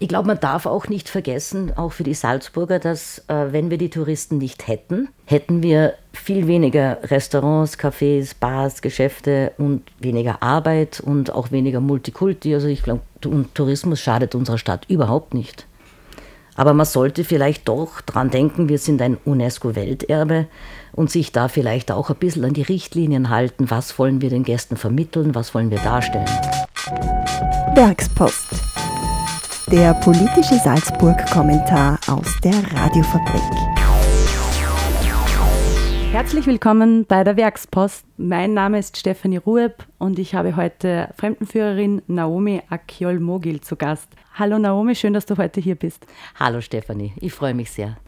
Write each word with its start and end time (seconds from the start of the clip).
Ich 0.00 0.08
glaube, 0.08 0.28
man 0.28 0.38
darf 0.38 0.66
auch 0.66 0.86
nicht 0.86 1.08
vergessen, 1.08 1.72
auch 1.76 1.90
für 1.92 2.04
die 2.04 2.14
Salzburger, 2.14 2.78
dass 2.78 3.24
äh, 3.26 3.46
wenn 3.50 3.68
wir 3.68 3.78
die 3.78 3.90
Touristen 3.90 4.38
nicht 4.38 4.68
hätten, 4.68 5.08
hätten 5.24 5.60
wir 5.62 5.94
viel 6.12 6.46
weniger 6.46 6.98
Restaurants, 7.02 7.78
Cafés, 7.78 8.32
Bars, 8.38 8.80
Geschäfte 8.80 9.52
und 9.58 9.82
weniger 9.98 10.40
Arbeit 10.40 11.00
und 11.00 11.32
auch 11.32 11.50
weniger 11.50 11.80
Multikulti. 11.80 12.54
Also 12.54 12.68
ich 12.68 12.84
glaube, 12.84 13.00
Tourismus 13.54 14.00
schadet 14.00 14.36
unserer 14.36 14.58
Stadt 14.58 14.86
überhaupt 14.88 15.34
nicht. 15.34 15.66
Aber 16.54 16.74
man 16.74 16.86
sollte 16.86 17.24
vielleicht 17.24 17.68
doch 17.68 18.00
dran 18.00 18.30
denken, 18.30 18.68
wir 18.68 18.78
sind 18.78 19.02
ein 19.02 19.16
UNESCO-Welterbe 19.24 20.46
und 20.92 21.10
sich 21.10 21.32
da 21.32 21.48
vielleicht 21.48 21.90
auch 21.90 22.10
ein 22.10 22.16
bisschen 22.16 22.44
an 22.44 22.52
die 22.52 22.62
Richtlinien 22.62 23.30
halten. 23.30 23.70
Was 23.70 23.98
wollen 23.98 24.20
wir 24.20 24.30
den 24.30 24.44
Gästen 24.44 24.76
vermitteln? 24.76 25.34
Was 25.34 25.54
wollen 25.54 25.70
wir 25.70 25.78
darstellen? 25.78 26.26
Werkspost. 27.74 28.67
Der 29.70 29.92
politische 29.92 30.54
Salzburg-Kommentar 30.64 32.00
aus 32.06 32.26
der 32.42 32.54
Radiofabrik. 32.72 33.42
Herzlich 36.10 36.46
willkommen 36.46 37.04
bei 37.04 37.22
der 37.22 37.36
Werkspost. 37.36 38.06
Mein 38.16 38.54
Name 38.54 38.78
ist 38.78 38.96
Stefanie 38.96 39.36
Rueb 39.36 39.86
und 39.98 40.18
ich 40.18 40.34
habe 40.34 40.56
heute 40.56 41.10
Fremdenführerin 41.18 42.00
Naomi 42.06 42.62
Akiol-Mogil 42.70 43.60
zu 43.60 43.76
Gast. 43.76 44.08
Hallo 44.32 44.58
Naomi, 44.58 44.94
schön, 44.94 45.12
dass 45.12 45.26
du 45.26 45.36
heute 45.36 45.60
hier 45.60 45.74
bist. 45.74 46.06
Hallo 46.40 46.62
Stefanie, 46.62 47.12
ich 47.20 47.34
freue 47.34 47.52
mich 47.52 47.70
sehr. 47.70 47.98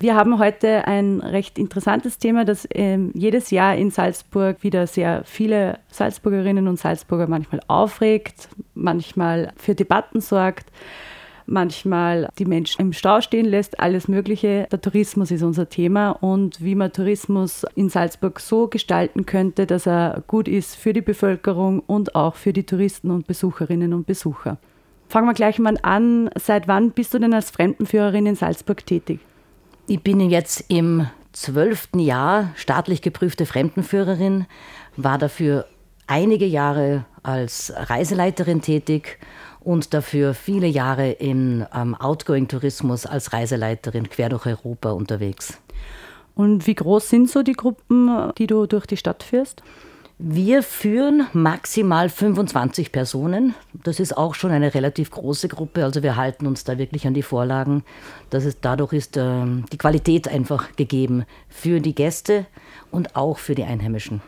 Wir 0.00 0.14
haben 0.14 0.38
heute 0.38 0.86
ein 0.86 1.18
recht 1.18 1.58
interessantes 1.58 2.18
Thema, 2.18 2.44
das 2.44 2.68
ähm, 2.72 3.10
jedes 3.14 3.50
Jahr 3.50 3.74
in 3.74 3.90
Salzburg 3.90 4.62
wieder 4.62 4.86
sehr 4.86 5.24
viele 5.24 5.80
Salzburgerinnen 5.90 6.68
und 6.68 6.78
Salzburger 6.78 7.26
manchmal 7.26 7.60
aufregt, 7.66 8.48
manchmal 8.74 9.52
für 9.56 9.74
Debatten 9.74 10.20
sorgt, 10.20 10.70
manchmal 11.46 12.28
die 12.38 12.44
Menschen 12.44 12.80
im 12.80 12.92
Stau 12.92 13.20
stehen 13.20 13.46
lässt, 13.46 13.80
alles 13.80 14.06
Mögliche. 14.06 14.68
Der 14.70 14.80
Tourismus 14.80 15.32
ist 15.32 15.42
unser 15.42 15.68
Thema 15.68 16.10
und 16.10 16.62
wie 16.62 16.76
man 16.76 16.92
Tourismus 16.92 17.66
in 17.74 17.88
Salzburg 17.88 18.38
so 18.38 18.68
gestalten 18.68 19.26
könnte, 19.26 19.66
dass 19.66 19.88
er 19.88 20.22
gut 20.28 20.46
ist 20.46 20.76
für 20.76 20.92
die 20.92 21.00
Bevölkerung 21.00 21.80
und 21.80 22.14
auch 22.14 22.36
für 22.36 22.52
die 22.52 22.64
Touristen 22.64 23.10
und 23.10 23.26
Besucherinnen 23.26 23.92
und 23.92 24.06
Besucher. 24.06 24.58
Fangen 25.08 25.26
wir 25.26 25.34
gleich 25.34 25.58
mal 25.58 25.76
an. 25.82 26.30
Seit 26.38 26.68
wann 26.68 26.92
bist 26.92 27.14
du 27.14 27.18
denn 27.18 27.34
als 27.34 27.50
Fremdenführerin 27.50 28.26
in 28.26 28.36
Salzburg 28.36 28.86
tätig? 28.86 29.18
Ich 29.90 30.02
bin 30.02 30.20
jetzt 30.20 30.66
im 30.68 31.06
zwölften 31.32 31.98
Jahr 31.98 32.50
staatlich 32.56 33.00
geprüfte 33.00 33.46
Fremdenführerin, 33.46 34.44
war 34.98 35.16
dafür 35.16 35.64
einige 36.06 36.44
Jahre 36.44 37.06
als 37.22 37.72
Reiseleiterin 37.74 38.60
tätig 38.60 39.18
und 39.60 39.94
dafür 39.94 40.34
viele 40.34 40.66
Jahre 40.66 41.12
im 41.12 41.64
ähm, 41.74 41.94
Outgoing-Tourismus 41.94 43.06
als 43.06 43.32
Reiseleiterin 43.32 44.10
quer 44.10 44.28
durch 44.28 44.44
Europa 44.44 44.90
unterwegs. 44.90 45.58
Und 46.34 46.66
wie 46.66 46.74
groß 46.74 47.08
sind 47.08 47.30
so 47.30 47.42
die 47.42 47.54
Gruppen, 47.54 48.30
die 48.36 48.46
du 48.46 48.66
durch 48.66 48.84
die 48.84 48.98
Stadt 48.98 49.22
führst? 49.22 49.62
Wir 50.20 50.64
führen 50.64 51.28
maximal 51.32 52.08
25 52.08 52.90
Personen. 52.90 53.54
Das 53.84 54.00
ist 54.00 54.16
auch 54.16 54.34
schon 54.34 54.50
eine 54.50 54.74
relativ 54.74 55.12
große 55.12 55.46
Gruppe. 55.46 55.84
Also 55.84 56.02
wir 56.02 56.16
halten 56.16 56.48
uns 56.48 56.64
da 56.64 56.76
wirklich 56.76 57.06
an 57.06 57.14
die 57.14 57.22
Vorlagen. 57.22 57.84
Das 58.28 58.44
ist, 58.44 58.58
dadurch 58.62 58.92
ist 58.94 59.16
äh, 59.16 59.44
die 59.70 59.78
Qualität 59.78 60.26
einfach 60.26 60.74
gegeben 60.74 61.24
für 61.48 61.80
die 61.80 61.94
Gäste 61.94 62.46
und 62.90 63.14
auch 63.14 63.38
für 63.38 63.54
die 63.54 63.62
Einheimischen. 63.62 64.20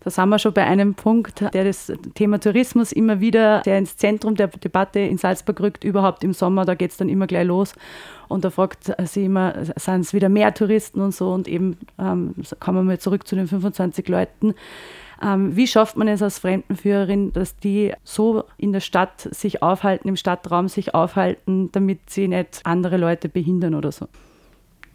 Da 0.00 0.08
sind 0.08 0.30
wir 0.30 0.38
schon 0.38 0.54
bei 0.54 0.64
einem 0.64 0.94
Punkt, 0.94 1.42
der 1.52 1.64
das 1.64 1.92
Thema 2.14 2.40
Tourismus 2.40 2.92
immer 2.92 3.20
wieder 3.20 3.62
sehr 3.64 3.76
ins 3.76 3.98
Zentrum 3.98 4.36
der 4.36 4.48
Debatte 4.48 5.00
in 5.00 5.18
Salzburg 5.18 5.60
rückt, 5.60 5.84
überhaupt 5.84 6.24
im 6.24 6.32
Sommer, 6.32 6.64
da 6.64 6.74
geht 6.74 6.90
es 6.90 6.96
dann 6.96 7.10
immer 7.10 7.26
gleich 7.26 7.46
los. 7.46 7.74
Und 8.28 8.44
da 8.44 8.50
fragt 8.50 8.92
sie 9.04 9.26
immer, 9.26 9.54
sind 9.76 10.00
es 10.00 10.14
wieder 10.14 10.30
mehr 10.30 10.54
Touristen 10.54 11.00
und 11.00 11.14
so? 11.14 11.32
Und 11.32 11.48
eben 11.48 11.76
ähm, 11.98 12.34
kommen 12.60 12.88
wir 12.88 12.98
zurück 12.98 13.26
zu 13.26 13.34
den 13.36 13.46
25 13.46 14.08
Leuten. 14.08 14.54
Ähm, 15.22 15.56
wie 15.56 15.66
schafft 15.66 15.96
man 15.96 16.08
es 16.08 16.22
als 16.22 16.38
Fremdenführerin, 16.38 17.32
dass 17.32 17.56
die 17.56 17.92
so 18.04 18.44
in 18.56 18.72
der 18.72 18.80
Stadt 18.80 19.28
sich 19.30 19.62
aufhalten, 19.62 20.08
im 20.08 20.16
Stadtraum 20.16 20.68
sich 20.68 20.94
aufhalten, 20.94 21.70
damit 21.72 22.10
sie 22.10 22.28
nicht 22.28 22.60
andere 22.64 22.96
Leute 22.96 23.28
behindern 23.28 23.74
oder 23.74 23.92
so? 23.92 24.08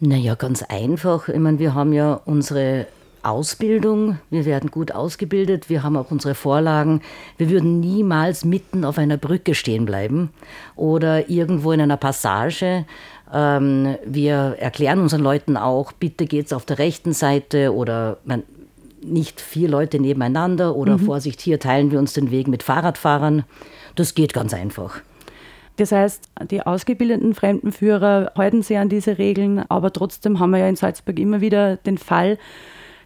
Naja, 0.00 0.34
ganz 0.34 0.62
einfach. 0.62 1.28
Ich 1.28 1.38
meine, 1.38 1.58
wir 1.58 1.74
haben 1.74 1.92
ja 1.92 2.14
unsere 2.24 2.86
Ausbildung, 3.22 4.18
wir 4.30 4.46
werden 4.46 4.70
gut 4.70 4.92
ausgebildet, 4.92 5.68
wir 5.68 5.82
haben 5.82 5.96
auch 5.96 6.10
unsere 6.10 6.34
Vorlagen. 6.34 7.02
Wir 7.36 7.50
würden 7.50 7.80
niemals 7.80 8.44
mitten 8.44 8.84
auf 8.84 8.98
einer 8.98 9.18
Brücke 9.18 9.54
stehen 9.54 9.84
bleiben 9.84 10.30
oder 10.76 11.28
irgendwo 11.28 11.72
in 11.72 11.80
einer 11.80 11.98
Passage. 11.98 12.86
Ähm, 13.32 13.96
wir 14.04 14.56
erklären 14.58 15.00
unseren 15.00 15.22
Leuten 15.22 15.56
auch, 15.56 15.92
bitte 15.92 16.24
geht 16.24 16.46
es 16.46 16.52
auf 16.52 16.64
der 16.64 16.78
rechten 16.78 17.12
Seite 17.12 17.74
oder 17.74 18.18
nicht 19.02 19.40
vier 19.40 19.68
Leute 19.68 19.98
nebeneinander 19.98 20.76
oder 20.76 20.98
mhm. 20.98 21.06
Vorsicht, 21.06 21.40
hier 21.40 21.58
teilen 21.58 21.90
wir 21.90 21.98
uns 21.98 22.12
den 22.12 22.30
Weg 22.30 22.48
mit 22.48 22.62
Fahrradfahrern. 22.62 23.44
Das 23.94 24.14
geht 24.14 24.32
ganz 24.32 24.54
einfach. 24.54 25.00
Das 25.76 25.92
heißt, 25.92 26.28
die 26.50 26.60
ausgebildeten 26.62 27.34
Fremdenführer 27.34 28.32
halten 28.36 28.62
sich 28.62 28.76
an 28.76 28.90
diese 28.90 29.16
Regeln, 29.16 29.64
aber 29.70 29.92
trotzdem 29.92 30.38
haben 30.38 30.50
wir 30.50 30.58
ja 30.58 30.68
in 30.68 30.76
Salzburg 30.76 31.18
immer 31.18 31.40
wieder 31.40 31.76
den 31.78 31.96
Fall, 31.96 32.38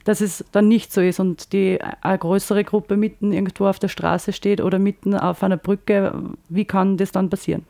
dass 0.04 0.20
es 0.20 0.44
dann 0.52 0.68
nicht 0.68 0.92
so 0.92 1.00
ist 1.00 1.20
und 1.20 1.52
die 1.52 1.78
eine 2.00 2.18
größere 2.18 2.64
Gruppe 2.64 2.96
mitten 2.96 3.32
irgendwo 3.32 3.66
auf 3.66 3.78
der 3.78 3.88
Straße 3.88 4.32
steht 4.32 4.60
oder 4.60 4.78
mitten 4.78 5.14
auf 5.14 5.42
einer 5.42 5.56
Brücke. 5.56 6.14
Wie 6.48 6.64
kann 6.64 6.96
das 6.96 7.12
dann 7.12 7.30
passieren? 7.30 7.64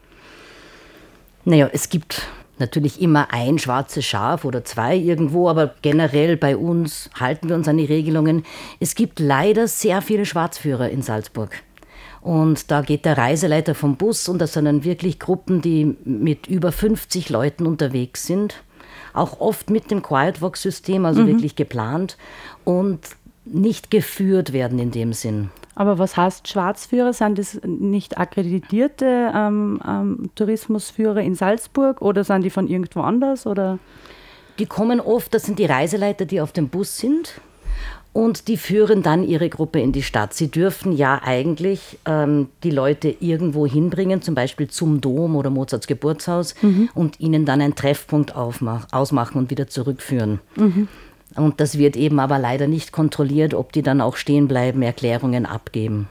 Naja, 1.45 1.69
es 1.73 1.91
gibt 1.91 2.27
natürlich 2.61 3.01
immer 3.01 3.33
ein 3.33 3.59
schwarzes 3.59 4.05
Schaf 4.05 4.45
oder 4.45 4.65
zwei 4.65 4.97
irgendwo, 4.97 5.49
aber 5.49 5.75
generell 5.83 6.37
bei 6.37 6.57
uns 6.57 7.11
halten 7.19 7.49
wir 7.49 7.57
uns 7.57 7.69
an 7.69 7.79
die 7.79 7.85
Regelungen. 7.85 8.45
Es 8.81 8.95
gibt 8.95 9.21
leider 9.21 9.69
sehr 9.69 10.03
viele 10.03 10.27
Schwarzführer 10.27 10.91
in 10.91 11.03
Salzburg. 11.03 11.51
Und 12.21 12.71
da 12.71 12.81
geht 12.81 13.05
der 13.05 13.19
Reiseleiter 13.19 13.75
vom 13.75 13.97
Bus 13.97 14.29
und 14.29 14.39
das 14.39 14.55
sind 14.55 14.65
dann 14.65 14.83
wirklich 14.83 15.19
Gruppen, 15.19 15.61
die 15.61 15.95
mit 16.05 16.47
über 16.47 16.73
50 16.73 17.29
Leuten 17.29 17.67
unterwegs 17.67 18.27
sind. 18.27 18.63
Auch 19.13 19.41
oft 19.41 19.69
mit 19.69 19.91
dem 19.91 20.03
Quiet 20.03 20.41
Walk 20.41 20.57
System, 20.57 21.05
also 21.05 21.23
mhm. 21.23 21.27
wirklich 21.27 21.55
geplant 21.55 22.17
und 22.65 23.01
nicht 23.44 23.91
geführt 23.91 24.53
werden 24.53 24.78
in 24.78 24.91
dem 24.91 25.12
Sinn. 25.12 25.50
Aber 25.75 25.99
was 25.99 26.16
heißt 26.16 26.49
Schwarzführer? 26.49 27.12
Sind 27.12 27.38
das 27.38 27.60
nicht 27.65 28.19
akkreditierte 28.19 29.32
ähm, 29.34 29.81
ähm, 29.87 30.31
Tourismusführer 30.34 31.21
in 31.21 31.34
Salzburg 31.34 32.00
oder 32.00 32.22
sind 32.25 32.43
die 32.43 32.50
von 32.50 32.69
irgendwo 32.69 33.00
anders? 33.00 33.47
Oder? 33.47 33.78
Die 34.59 34.66
kommen 34.66 35.00
oft, 35.00 35.34
das 35.34 35.44
sind 35.44 35.59
die 35.59 35.66
Reiseleiter, 35.66 36.27
die 36.27 36.41
auf 36.41 36.53
dem 36.53 36.69
Bus 36.69 36.97
sind 36.99 37.41
und 38.12 38.47
die 38.47 38.56
führen 38.56 39.03
dann 39.03 39.25
ihre 39.25 39.49
Gruppe 39.49 39.81
in 39.81 39.91
die 39.91 40.05
Stadt. 40.05 40.32
Sie 40.32 40.49
dürfen 40.49 40.93
ja 40.93 41.21
eigentlich 41.22 41.99
ähm, 42.06 42.49
die 42.62 42.71
Leute 42.71 43.09
irgendwo 43.19 43.66
hinbringen, 43.66 44.22
zum 44.22 44.37
Beispiel 44.37 44.69
zum 44.69 45.00
Dom 45.00 45.34
oder 45.34 45.50
Mozarts 45.50 45.88
Geburtshaus 45.88 46.55
mhm. 46.62 46.88
und 46.94 47.19
ihnen 47.19 47.44
dann 47.44 47.61
einen 47.61 47.75
Treffpunkt 47.75 48.37
ausmachen 48.37 49.38
und 49.38 49.50
wieder 49.50 49.66
zurückführen. 49.66 50.38
Mhm. 50.55 50.87
Und 51.37 51.61
das 51.61 51.78
wird 51.78 51.97
eben 51.97 52.21
aber 52.21 52.39
leider 52.39 52.69
nicht 52.69 52.93
kontrolliert, 52.93 53.55
ob 53.55 53.72
die 53.72 53.83
dann 53.83 54.00
auch 54.00 54.17
stehen 54.17 54.49
bleiben, 54.49 54.83
Erklärungen 54.83 55.47
abgeben. 55.47 56.09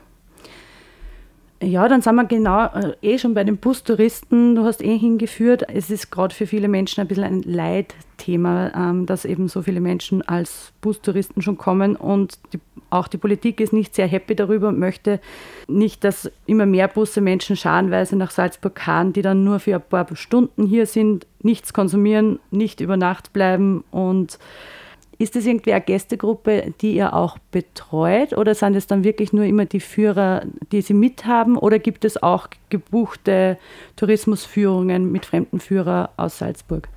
Ja, 1.63 1.87
dann 1.87 2.01
sind 2.01 2.15
wir 2.15 2.25
genau 2.25 2.65
äh, 2.65 2.93
eh 3.01 3.17
schon 3.17 3.33
bei 3.33 3.45
den 3.45 3.57
Bustouristen. 3.57 4.55
Du 4.55 4.65
hast 4.65 4.83
eh 4.83 4.97
hingeführt. 4.97 5.63
Es 5.69 5.89
ist 5.89 6.11
gerade 6.11 6.35
für 6.35 6.45
viele 6.45 6.67
Menschen 6.67 6.99
ein 6.99 7.07
bisschen 7.07 7.23
ein 7.23 7.41
Leitthema, 7.41 8.71
ähm, 8.75 9.05
dass 9.05 9.23
eben 9.23 9.47
so 9.47 9.61
viele 9.61 9.79
Menschen 9.79 10.21
als 10.23 10.73
Bustouristen 10.81 11.41
schon 11.41 11.57
kommen 11.57 11.95
und 11.95 12.37
die, 12.51 12.59
auch 12.89 13.07
die 13.07 13.17
Politik 13.17 13.61
ist 13.61 13.71
nicht 13.71 13.95
sehr 13.95 14.07
happy 14.07 14.35
darüber 14.35 14.67
und 14.67 14.77
möchte 14.77 15.21
nicht, 15.69 16.03
dass 16.03 16.29
immer 16.45 16.65
mehr 16.65 16.89
Busse 16.89 17.21
Menschen 17.21 17.55
scharenweise 17.55 18.17
nach 18.17 18.31
Salzburg 18.31 18.81
fahren, 18.81 19.13
die 19.13 19.21
dann 19.21 19.45
nur 19.45 19.59
für 19.59 19.75
ein 19.75 19.81
paar 19.81 20.07
Stunden 20.15 20.65
hier 20.65 20.85
sind, 20.85 21.25
nichts 21.41 21.71
konsumieren, 21.71 22.39
nicht 22.51 22.81
über 22.81 22.97
Nacht 22.97 23.31
bleiben 23.31 23.85
und 23.89 24.37
ist 25.23 25.35
das 25.35 25.45
irgendwie 25.45 25.73
eine 25.73 25.81
Gästegruppe, 25.81 26.73
die 26.81 26.95
ihr 26.95 27.13
auch 27.13 27.37
betreut 27.51 28.33
oder 28.33 28.53
sind 28.55 28.75
es 28.75 28.87
dann 28.87 29.03
wirklich 29.03 29.33
nur 29.33 29.45
immer 29.45 29.65
die 29.65 29.79
Führer, 29.79 30.43
die 30.71 30.81
sie 30.81 30.93
mithaben 30.93 31.57
oder 31.57 31.79
gibt 31.79 32.05
es 32.05 32.21
auch 32.21 32.47
gebuchte 32.69 33.57
Tourismusführungen 33.95 35.11
mit 35.11 35.25
fremden 35.25 35.59
Führern 35.59 36.09
aus 36.17 36.39
Salzburg? 36.39 36.87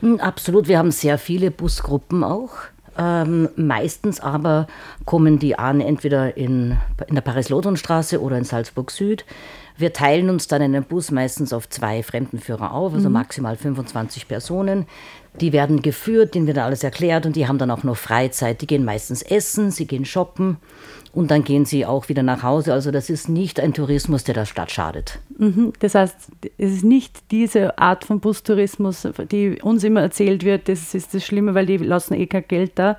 Hm, 0.00 0.20
absolut, 0.20 0.68
wir 0.68 0.78
haben 0.78 0.90
sehr 0.90 1.18
viele 1.18 1.50
Busgruppen 1.50 2.24
auch. 2.24 2.52
Ähm, 2.98 3.48
meistens 3.56 4.20
aber 4.20 4.66
kommen 5.04 5.38
die 5.38 5.58
an, 5.58 5.80
entweder 5.80 6.36
in, 6.36 6.76
in 7.06 7.14
der 7.14 7.22
Paris-Lothon-Straße 7.22 8.20
oder 8.20 8.36
in 8.36 8.44
Salzburg 8.44 8.90
Süd. 8.90 9.24
Wir 9.76 9.92
teilen 9.94 10.28
uns 10.28 10.48
dann 10.48 10.60
einen 10.60 10.84
Bus 10.84 11.10
meistens 11.10 11.54
auf 11.54 11.68
zwei 11.68 12.02
Fremdenführer 12.02 12.74
auf, 12.74 12.92
also 12.92 13.08
mhm. 13.08 13.14
maximal 13.14 13.56
25 13.56 14.28
Personen. 14.28 14.86
Die 15.40 15.52
werden 15.52 15.82
geführt, 15.82 16.34
denen 16.34 16.46
wird 16.46 16.58
alles 16.58 16.82
erklärt 16.82 17.24
und 17.24 17.36
die 17.36 17.46
haben 17.46 17.58
dann 17.58 17.70
auch 17.70 17.84
noch 17.84 17.96
Freizeit. 17.96 18.60
Die 18.62 18.66
gehen 18.66 18.84
meistens 18.84 19.22
essen, 19.22 19.70
sie 19.70 19.86
gehen 19.86 20.04
shoppen 20.04 20.56
und 21.12 21.30
dann 21.30 21.44
gehen 21.44 21.64
sie 21.64 21.86
auch 21.86 22.08
wieder 22.08 22.22
nach 22.22 22.42
Hause. 22.42 22.72
Also 22.72 22.90
das 22.90 23.10
ist 23.10 23.28
nicht 23.28 23.58
ein 23.58 23.74
Tourismus, 23.74 24.24
der 24.24 24.34
der 24.34 24.46
Stadt 24.46 24.70
schadet. 24.70 25.18
Mhm. 25.38 25.72
Das 25.80 25.94
heißt, 25.94 26.16
es 26.58 26.72
ist 26.72 26.84
nicht 26.84 27.30
diese 27.30 27.78
Art 27.78 28.04
von 28.04 28.20
Bustourismus, 28.20 29.08
die 29.30 29.60
uns 29.62 29.82
immer 29.82 30.02
erzählt 30.02 30.44
wird, 30.44 30.68
das 30.68 30.94
ist 30.94 31.14
das 31.14 31.24
Schlimme, 31.24 31.54
weil 31.54 31.66
die 31.66 31.78
lassen 31.78 32.14
eh 32.14 32.26
kein 32.26 32.46
Geld 32.46 32.72
da, 32.76 32.98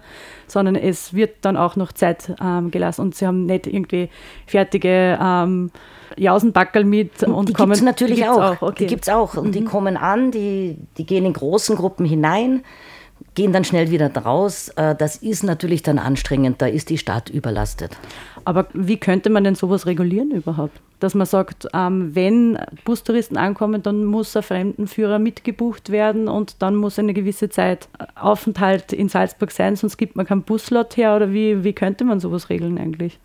sondern 0.52 0.76
es 0.76 1.14
wird 1.14 1.38
dann 1.42 1.58
auch 1.58 1.76
noch 1.76 1.92
Zeit 1.92 2.34
ähm, 2.42 2.72
gelassen 2.72 3.02
und 3.02 3.16
sie 3.16 3.26
haben 3.26 3.46
nicht 3.46 3.68
irgendwie 3.68 4.10
fertige 4.46 5.18
ähm, 5.22 5.72
Jausenbackel 6.18 6.84
mit 6.84 7.24
und 7.24 7.50
die 7.50 7.54
kommen. 7.54 7.72
Gibt's 7.72 7.84
natürlich 7.84 8.18
die 8.18 8.22
gibt's 8.22 8.38
auch. 8.38 8.58
auch. 8.58 8.62
Okay. 8.62 8.76
Die 8.80 8.88
gibt 8.88 9.04
es 9.04 9.10
auch. 9.10 9.36
Und 9.36 9.48
mhm. 9.48 9.52
die 9.52 9.64
kommen 9.64 9.98
an, 9.98 10.32
die, 10.32 10.78
die 10.98 11.06
gehen 11.06 11.26
in 11.26 11.34
großen 11.34 11.76
Gruppen 11.76 12.06
hinein 12.06 12.64
gehen 13.36 13.54
dann 13.54 13.64
schnell 13.64 13.92
wieder 13.92 14.12
raus. 14.16 14.70
Äh, 14.76 14.96
das 14.96 15.16
ist 15.18 15.44
natürlich 15.44 15.84
dann 15.84 16.00
anstrengend, 16.00 16.62
da 16.62 16.68
ist 16.68 16.90
die 16.90 16.98
Stadt 16.98 17.30
überlastet. 17.30 17.98
Aber 18.46 18.68
wie 18.74 18.98
könnte 18.98 19.30
man 19.30 19.44
denn 19.44 19.56
sowas 19.56 19.86
regulieren 19.86 20.32
überhaupt? 20.32 20.80
Dass 21.00 21.16
man 21.16 21.26
sagt, 21.26 21.68
ähm, 21.74 22.14
wenn 22.16 22.60
Bustouristen 22.86 23.38
ankommen, 23.38 23.82
dann 23.82 24.06
muss 24.06 24.36
ein 24.36 24.44
Fremdenführer 24.44 25.20
mitgebucht 25.20 25.90
werden 25.90 26.28
und 26.28 26.62
dann 26.62 26.76
muss 26.76 27.00
eine 27.00 27.14
gewisse 27.14 27.50
Zeit 27.50 27.88
Aufenthalt 28.16 28.94
in 28.94 29.10
Salzburg 29.10 29.52
sein, 29.52 29.76
sonst 29.76 29.98
gibt 29.98 30.16
man 30.16 30.26
keinen 30.26 30.44
Buslot 30.44 30.98
her 30.98 31.16
oder 31.16 31.34
wie, 31.34 31.64
wie 31.64 31.74
könnte 31.74 32.04
man 32.04 32.20
sowas 32.20 32.50
regeln 32.50 32.78
eigentlich? 32.78 33.20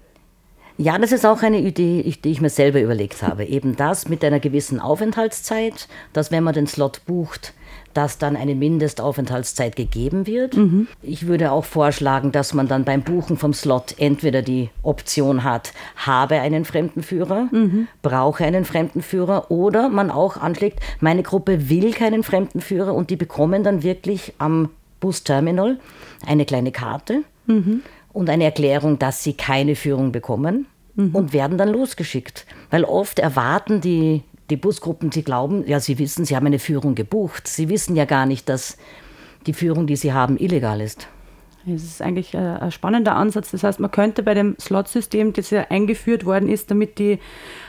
Ja, 0.79 0.99
das 0.99 1.13
ist 1.13 1.25
auch 1.25 1.43
eine 1.43 1.59
Idee, 1.61 2.03
die 2.23 2.31
ich 2.31 2.43
mir 2.43 2.51
selber 2.51 2.83
überlegt 2.83 3.23
habe. 3.23 3.47
Eben 3.47 3.77
das 3.77 4.09
mit 4.09 4.23
einer 4.23 4.41
gewissen 4.41 4.79
Aufenthaltszeit, 4.79 5.89
dass 6.13 6.31
wenn 6.31 6.45
man 6.45 6.53
den 6.53 6.67
Slot 6.67 7.07
bucht, 7.07 7.55
dass 7.97 8.19
dann 8.19 8.37
eine 8.37 8.55
Mindestaufenthaltszeit 8.55 9.77
gegeben 9.77 10.27
wird. 10.27 10.57
Mhm. 10.57 10.87
Ich 11.03 11.27
würde 11.27 11.53
auch 11.53 11.65
vorschlagen, 11.65 12.33
dass 12.33 12.53
man 12.53 12.69
dann 12.69 12.85
beim 12.85 13.03
Buchen 13.03 13.37
vom 13.37 13.55
Slot 13.55 13.95
entweder 13.99 14.43
die 14.43 14.71
Option 14.83 15.45
hat, 15.45 15.73
habe 15.97 16.41
einen 16.41 16.65
Fremdenführer, 16.65 17.49
mhm. 17.51 17.89
brauche 18.03 18.45
einen 18.45 18.65
Fremdenführer 18.65 19.51
oder 19.51 19.89
man 19.89 20.11
auch 20.11 20.37
anschlägt, 20.37 20.81
meine 21.01 21.23
Gruppe 21.23 21.71
will 21.71 21.93
keinen 21.93 22.23
Fremdenführer 22.23 22.95
und 22.95 23.11
die 23.11 23.17
bekommen 23.17 23.63
dann 23.63 23.83
wirklich 23.83 24.35
am 24.39 24.69
Busterminal 25.01 25.79
eine 26.27 26.45
kleine 26.45 26.73
Karte 26.73 27.23
mhm. 27.47 27.83
und 28.13 28.29
eine 28.29 28.45
Erklärung, 28.45 28.99
dass 28.99 29.23
sie 29.23 29.35
keine 29.35 29.77
Führung 29.77 30.13
bekommen 30.13 30.67
und 30.97 31.33
werden 31.35 31.59
dann 31.59 31.69
losgeschickt. 31.69 32.47
Weil 32.71 32.85
oft 32.85 33.19
erwarten 33.19 33.81
die 33.83 34.23
die 34.51 34.57
Busgruppen, 34.57 35.11
sie 35.11 35.23
glauben, 35.23 35.67
ja, 35.67 35.81
sie 35.81 35.99
wissen, 35.99 36.25
sie 36.25 36.37
haben 36.37 36.47
eine 36.47 36.59
Führung 36.59 36.95
gebucht. 36.95 37.49
Sie 37.49 37.69
wissen 37.69 37.97
ja 37.97 38.05
gar 38.05 38.27
nicht, 38.27 38.49
dass 38.49 38.77
die 39.47 39.53
Führung, 39.53 39.87
die 39.87 39.97
sie 39.97 40.13
haben, 40.13 40.37
illegal 40.39 40.81
ist. 40.81 41.09
Das 41.67 41.83
ist 41.83 42.01
eigentlich 42.01 42.33
äh, 42.33 42.39
ein 42.39 42.71
spannender 42.71 43.17
Ansatz. 43.17 43.51
Das 43.51 43.65
heißt, 43.65 43.81
man 43.81 43.91
könnte 43.91 44.23
bei 44.23 44.35
dem 44.35 44.57
Slot-System, 44.61 45.33
das 45.33 45.51
ja 45.51 45.67
eingeführt 45.69 46.25
worden 46.25 46.49
ist, 46.49 46.71
damit 46.71 46.99
die 47.01 47.19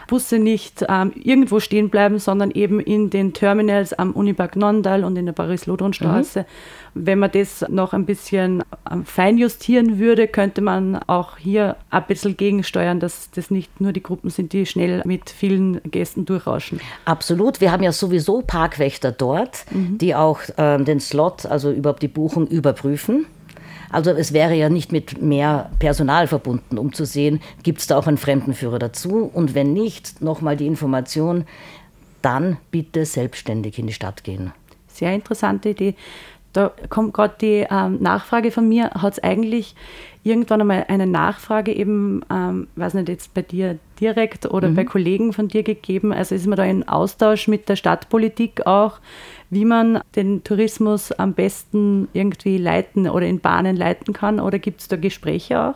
Busse 0.07 0.37
nicht 0.37 0.85
ähm, 0.87 1.11
irgendwo 1.15 1.59
stehen 1.59 1.89
bleiben, 1.89 2.19
sondern 2.19 2.51
eben 2.51 2.79
in 2.79 3.09
den 3.09 3.33
Terminals 3.33 3.93
am 3.93 4.11
Unipark 4.11 4.55
Nondal 4.55 5.03
und 5.03 5.17
in 5.17 5.25
der 5.25 5.33
Paris-Lodron-Straße. 5.33 6.41
Mhm. 6.41 6.45
Wenn 7.05 7.19
man 7.19 7.31
das 7.31 7.65
noch 7.69 7.93
ein 7.93 8.05
bisschen 8.05 8.63
ähm, 8.89 9.03
feinjustieren 9.03 9.97
würde, 9.97 10.27
könnte 10.27 10.61
man 10.61 10.97
auch 11.07 11.37
hier 11.37 11.75
ein 11.89 12.05
bisschen 12.07 12.37
gegensteuern, 12.37 12.99
dass 12.99 13.31
das 13.31 13.49
nicht 13.49 13.81
nur 13.81 13.93
die 13.93 14.03
Gruppen 14.03 14.29
sind, 14.29 14.53
die 14.53 14.67
schnell 14.67 15.01
mit 15.05 15.29
vielen 15.31 15.81
Gästen 15.89 16.25
durchrauschen. 16.25 16.79
Absolut. 17.05 17.61
Wir 17.61 17.71
haben 17.71 17.83
ja 17.83 17.91
sowieso 17.91 18.43
Parkwächter 18.43 19.11
dort, 19.11 19.65
mhm. 19.71 19.97
die 19.97 20.13
auch 20.13 20.39
ähm, 20.57 20.85
den 20.85 20.99
Slot, 20.99 21.47
also 21.47 21.71
überhaupt 21.71 22.03
die 22.03 22.07
Buchung 22.07 22.47
überprüfen. 22.47 23.25
Also 23.89 24.11
es 24.11 24.33
wäre 24.33 24.53
ja 24.53 24.69
nicht 24.69 24.91
mit 24.91 25.21
mehr 25.21 25.71
Personal 25.79 26.27
verbunden, 26.27 26.77
um 26.77 26.93
zu 26.93 27.05
sehen, 27.05 27.41
gibt 27.63 27.79
es 27.79 27.87
da 27.87 27.97
auch 27.97 28.07
einen 28.07 28.17
Fremdenführer 28.17 28.79
dazu 28.79 29.29
und 29.33 29.55
wenn 29.55 29.73
nicht, 29.73 30.21
nochmal 30.21 30.57
die 30.57 30.67
Information, 30.67 31.45
dann 32.21 32.57
bitte 32.71 33.05
selbstständig 33.05 33.79
in 33.79 33.87
die 33.87 33.93
Stadt 33.93 34.23
gehen. 34.23 34.51
Sehr 34.87 35.13
interessante 35.13 35.69
Idee. 35.69 35.95
Da 36.57 36.71
kommt 36.89 37.13
gerade 37.13 37.35
die 37.39 37.67
ähm, 37.69 37.99
Nachfrage 38.01 38.49
von 38.49 38.67
mir. 38.67 38.89
Hat 38.89 39.13
es 39.13 39.23
eigentlich 39.23 39.75
irgendwann 40.23 40.61
einmal 40.61 40.85
eine 40.87 41.05
Nachfrage 41.05 41.71
eben, 41.71 42.25
ähm, 42.31 42.67
weiß 42.75 42.95
nicht, 42.95 43.09
jetzt 43.09 43.35
bei 43.35 43.43
dir 43.43 43.77
direkt 44.01 44.47
oder 44.47 44.69
mhm. 44.69 44.73
bei 44.73 44.83
Kollegen 44.83 45.33
von 45.33 45.49
dir 45.49 45.61
gegeben? 45.61 46.11
Also 46.11 46.33
ist 46.33 46.47
man 46.47 46.57
da 46.57 46.63
in 46.63 46.87
Austausch 46.87 47.47
mit 47.47 47.69
der 47.69 47.75
Stadtpolitik 47.75 48.65
auch, 48.65 48.97
wie 49.51 49.65
man 49.65 50.01
den 50.15 50.43
Tourismus 50.43 51.11
am 51.11 51.33
besten 51.33 52.07
irgendwie 52.13 52.57
leiten 52.57 53.07
oder 53.07 53.27
in 53.27 53.39
Bahnen 53.39 53.75
leiten 53.75 54.11
kann? 54.11 54.39
Oder 54.39 54.57
gibt 54.57 54.81
es 54.81 54.87
da 54.87 54.95
Gespräche 54.95 55.61
auch? 55.61 55.75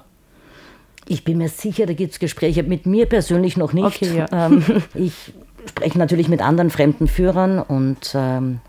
Ich 1.08 1.24
bin 1.24 1.38
mir 1.38 1.50
sicher, 1.50 1.86
da 1.86 1.94
gibt 1.94 2.14
es 2.14 2.18
Gespräche. 2.18 2.64
Mit 2.64 2.88
mir 2.88 3.06
persönlich 3.06 3.56
noch 3.56 3.72
nicht. 3.72 4.02
Okay, 4.02 4.18
ja. 4.18 4.48
ähm, 4.48 4.64
ich 4.96 5.32
spreche 5.68 6.00
natürlich 6.00 6.28
mit 6.28 6.42
anderen 6.42 6.72
fremden 6.72 7.08
Führern 7.08 7.60
und 7.60 8.14
ähm, 8.16 8.62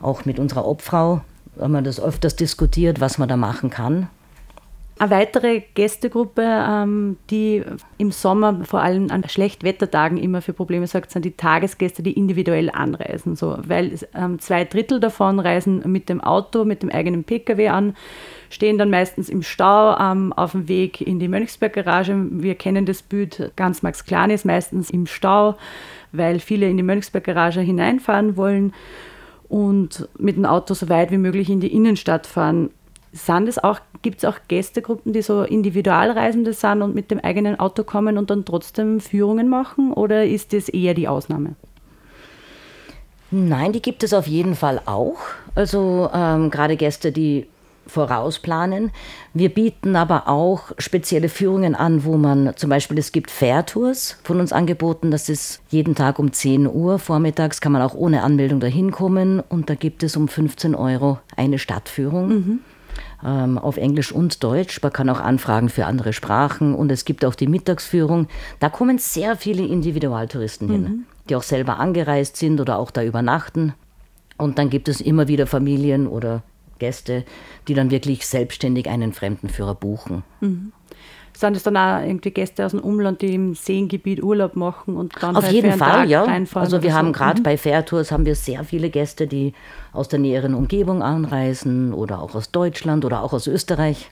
auch 0.00 0.24
mit 0.24 0.38
unserer 0.38 0.66
Obfrau 0.66 1.20
haben 1.62 1.72
wir 1.72 1.82
das 1.82 2.00
öfters 2.00 2.36
diskutiert, 2.36 3.00
was 3.00 3.18
man 3.18 3.28
da 3.28 3.36
machen 3.36 3.70
kann. 3.70 4.08
Eine 4.98 5.10
weitere 5.10 5.62
Gästegruppe, 5.74 6.42
ähm, 6.42 7.16
die 7.28 7.64
im 7.98 8.12
Sommer 8.12 8.64
vor 8.64 8.82
allem 8.82 9.10
an 9.10 9.28
Schlechtwettertagen 9.28 10.16
immer 10.16 10.42
für 10.42 10.52
Probleme 10.52 10.86
sorgt, 10.86 11.10
sind 11.10 11.24
die 11.24 11.36
Tagesgäste, 11.36 12.02
die 12.04 12.12
individuell 12.12 12.70
anreisen. 12.70 13.34
So, 13.34 13.58
weil 13.66 13.98
ähm, 14.14 14.38
zwei 14.38 14.64
Drittel 14.64 15.00
davon 15.00 15.40
reisen 15.40 15.82
mit 15.86 16.08
dem 16.08 16.20
Auto, 16.20 16.64
mit 16.64 16.82
dem 16.82 16.90
eigenen 16.90 17.24
Pkw 17.24 17.68
an, 17.68 17.96
stehen 18.50 18.78
dann 18.78 18.90
meistens 18.90 19.28
im 19.28 19.42
Stau 19.42 19.98
ähm, 19.98 20.32
auf 20.34 20.52
dem 20.52 20.68
Weg 20.68 21.00
in 21.00 21.18
die 21.18 21.28
Mönchsberg-Garage. 21.28 22.14
Wir 22.30 22.54
kennen 22.54 22.86
das 22.86 23.02
Bild, 23.02 23.50
ganz 23.56 23.82
Max 23.82 24.04
Klein 24.04 24.30
ist 24.30 24.44
meistens 24.44 24.90
im 24.90 25.06
Stau, 25.06 25.56
weil 26.12 26.38
viele 26.38 26.68
in 26.68 26.76
die 26.76 26.82
Mönchsberg-Garage 26.84 27.60
hineinfahren 27.60 28.36
wollen 28.36 28.72
und 29.52 30.08
mit 30.18 30.36
dem 30.36 30.46
Auto 30.46 30.72
so 30.72 30.88
weit 30.88 31.10
wie 31.10 31.18
möglich 31.18 31.50
in 31.50 31.60
die 31.60 31.74
Innenstadt 31.74 32.26
fahren. 32.26 32.70
Sind 33.12 33.46
es 33.48 33.62
auch, 33.62 33.80
gibt 34.00 34.18
es 34.18 34.24
auch 34.24 34.36
Gästegruppen, 34.48 35.12
die 35.12 35.20
so 35.20 35.42
Individualreisende 35.42 36.54
sind 36.54 36.80
und 36.80 36.94
mit 36.94 37.10
dem 37.10 37.20
eigenen 37.20 37.60
Auto 37.60 37.84
kommen 37.84 38.16
und 38.16 38.30
dann 38.30 38.46
trotzdem 38.46 38.98
Führungen 38.98 39.50
machen 39.50 39.92
oder 39.92 40.24
ist 40.24 40.54
das 40.54 40.70
eher 40.70 40.94
die 40.94 41.06
Ausnahme? 41.06 41.54
Nein, 43.30 43.72
die 43.72 43.82
gibt 43.82 44.02
es 44.02 44.14
auf 44.14 44.26
jeden 44.26 44.54
Fall 44.54 44.80
auch. 44.86 45.18
Also 45.54 46.08
ähm, 46.14 46.48
gerade 46.50 46.78
Gäste, 46.78 47.12
die 47.12 47.46
vorausplanen. 47.92 48.90
Wir 49.34 49.50
bieten 49.50 49.94
aber 49.94 50.28
auch 50.28 50.72
spezielle 50.78 51.28
Führungen 51.28 51.74
an, 51.74 52.04
wo 52.04 52.16
man 52.16 52.52
zum 52.56 52.70
Beispiel, 52.70 52.98
es 52.98 53.12
gibt 53.12 53.30
Fairtours 53.30 54.18
von 54.24 54.40
uns 54.40 54.52
angeboten. 54.52 55.10
Das 55.10 55.28
ist 55.28 55.60
jeden 55.68 55.94
Tag 55.94 56.18
um 56.18 56.32
10 56.32 56.66
Uhr 56.66 56.98
vormittags, 56.98 57.60
kann 57.60 57.72
man 57.72 57.82
auch 57.82 57.94
ohne 57.94 58.22
Anmeldung 58.22 58.60
dahin 58.60 58.90
kommen. 58.90 59.40
Und 59.40 59.70
da 59.70 59.74
gibt 59.74 60.02
es 60.02 60.16
um 60.16 60.26
15 60.26 60.74
Euro 60.74 61.18
eine 61.36 61.58
Stadtführung. 61.58 62.28
Mhm. 62.28 62.58
Ähm, 63.24 63.56
auf 63.56 63.76
Englisch 63.76 64.10
und 64.12 64.42
Deutsch. 64.42 64.82
Man 64.82 64.92
kann 64.92 65.08
auch 65.08 65.20
anfragen 65.20 65.68
für 65.68 65.86
andere 65.86 66.12
Sprachen 66.12 66.74
und 66.74 66.90
es 66.90 67.04
gibt 67.04 67.24
auch 67.24 67.34
die 67.34 67.46
Mittagsführung. 67.46 68.26
Da 68.58 68.68
kommen 68.68 68.98
sehr 68.98 69.36
viele 69.36 69.64
Individualtouristen 69.64 70.66
mhm. 70.66 70.72
hin, 70.72 71.06
die 71.28 71.36
auch 71.36 71.42
selber 71.42 71.78
angereist 71.78 72.36
sind 72.36 72.60
oder 72.60 72.78
auch 72.78 72.90
da 72.90 73.02
übernachten. 73.02 73.74
Und 74.36 74.58
dann 74.58 74.70
gibt 74.70 74.88
es 74.88 75.00
immer 75.00 75.28
wieder 75.28 75.46
Familien 75.46 76.06
oder 76.08 76.42
Gäste, 76.78 77.24
die 77.68 77.74
dann 77.74 77.90
wirklich 77.90 78.26
selbstständig 78.26 78.88
einen 78.88 79.12
Fremdenführer 79.12 79.74
buchen. 79.74 80.22
Mhm. 80.40 80.72
Sind 81.34 81.56
es 81.56 81.62
dann 81.62 81.76
auch 81.76 82.00
irgendwie 82.00 82.30
Gäste 82.30 82.64
aus 82.64 82.72
dem 82.72 82.80
Umland, 82.80 83.22
die 83.22 83.34
im 83.34 83.54
Seengebiet 83.54 84.22
Urlaub 84.22 84.54
machen 84.54 84.96
und 84.96 85.14
dann 85.20 85.34
Auf 85.34 85.44
halt 85.44 85.54
jeden 85.54 85.72
Fall, 85.72 86.08
ja. 86.08 86.24
Also 86.54 86.82
wir 86.82 86.90
so. 86.90 86.96
haben 86.96 87.12
gerade 87.12 87.40
mhm. 87.40 87.44
bei 87.44 87.56
Fairtours 87.56 88.12
haben 88.12 88.26
wir 88.26 88.34
sehr 88.34 88.64
viele 88.64 88.90
Gäste, 88.90 89.26
die 89.26 89.54
aus 89.92 90.08
der 90.08 90.18
näheren 90.18 90.54
Umgebung 90.54 91.02
anreisen 91.02 91.94
oder 91.94 92.20
auch 92.20 92.34
aus 92.34 92.50
Deutschland 92.50 93.04
oder 93.04 93.22
auch 93.22 93.32
aus 93.32 93.46
Österreich. 93.46 94.10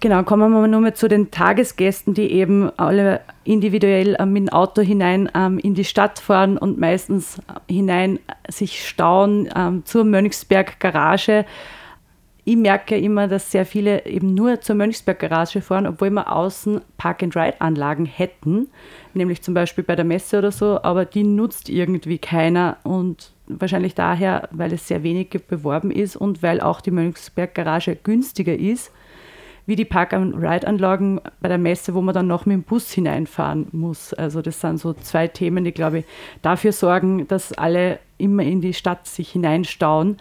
Genau, 0.00 0.22
kommen 0.22 0.52
wir 0.52 0.68
nur 0.68 0.80
mal 0.80 0.94
zu 0.94 1.08
den 1.08 1.32
Tagesgästen, 1.32 2.14
die 2.14 2.30
eben 2.30 2.70
alle 2.78 3.20
individuell 3.42 4.14
ähm, 4.20 4.32
mit 4.32 4.44
dem 4.44 4.48
Auto 4.50 4.80
hinein 4.80 5.28
ähm, 5.34 5.58
in 5.58 5.74
die 5.74 5.84
Stadt 5.84 6.20
fahren 6.20 6.56
und 6.56 6.78
meistens 6.78 7.42
hinein 7.68 8.20
sich 8.48 8.86
stauen 8.86 9.48
ähm, 9.56 9.84
zur 9.84 10.04
Mönchsberg 10.04 10.78
Garage. 10.78 11.44
Ich 12.44 12.56
merke 12.56 12.96
immer, 12.96 13.26
dass 13.26 13.50
sehr 13.50 13.66
viele 13.66 14.06
eben 14.06 14.34
nur 14.34 14.60
zur 14.60 14.76
Mönchsberg 14.76 15.18
Garage 15.18 15.60
fahren, 15.60 15.88
obwohl 15.88 16.10
wir 16.10 16.32
außen 16.32 16.80
Park-and-Ride-Anlagen 16.96 18.06
hätten, 18.06 18.68
nämlich 19.14 19.42
zum 19.42 19.52
Beispiel 19.52 19.82
bei 19.82 19.96
der 19.96 20.04
Messe 20.04 20.38
oder 20.38 20.52
so, 20.52 20.80
aber 20.80 21.06
die 21.06 21.24
nutzt 21.24 21.68
irgendwie 21.68 22.18
keiner 22.18 22.76
und 22.84 23.32
wahrscheinlich 23.48 23.96
daher, 23.96 24.48
weil 24.52 24.72
es 24.72 24.86
sehr 24.86 25.02
wenig 25.02 25.30
beworben 25.48 25.90
ist 25.90 26.14
und 26.14 26.40
weil 26.40 26.60
auch 26.60 26.80
die 26.80 26.92
Mönchsberg 26.92 27.52
Garage 27.52 27.96
günstiger 27.96 28.54
ist 28.54 28.92
wie 29.68 29.76
die 29.76 29.84
Park-and-Ride-Anlagen 29.84 31.20
bei 31.42 31.48
der 31.48 31.58
Messe, 31.58 31.92
wo 31.92 32.00
man 32.00 32.14
dann 32.14 32.26
noch 32.26 32.46
mit 32.46 32.54
dem 32.54 32.62
Bus 32.62 32.90
hineinfahren 32.90 33.68
muss. 33.72 34.14
Also 34.14 34.40
das 34.40 34.62
sind 34.62 34.78
so 34.78 34.94
zwei 34.94 35.28
Themen, 35.28 35.62
die, 35.62 35.72
glaube 35.72 35.98
ich, 35.98 36.04
dafür 36.40 36.72
sorgen, 36.72 37.28
dass 37.28 37.52
alle 37.52 37.98
immer 38.16 38.44
in 38.44 38.62
die 38.62 38.72
Stadt 38.72 39.06
sich 39.06 39.30
hineinstauen. 39.30 40.16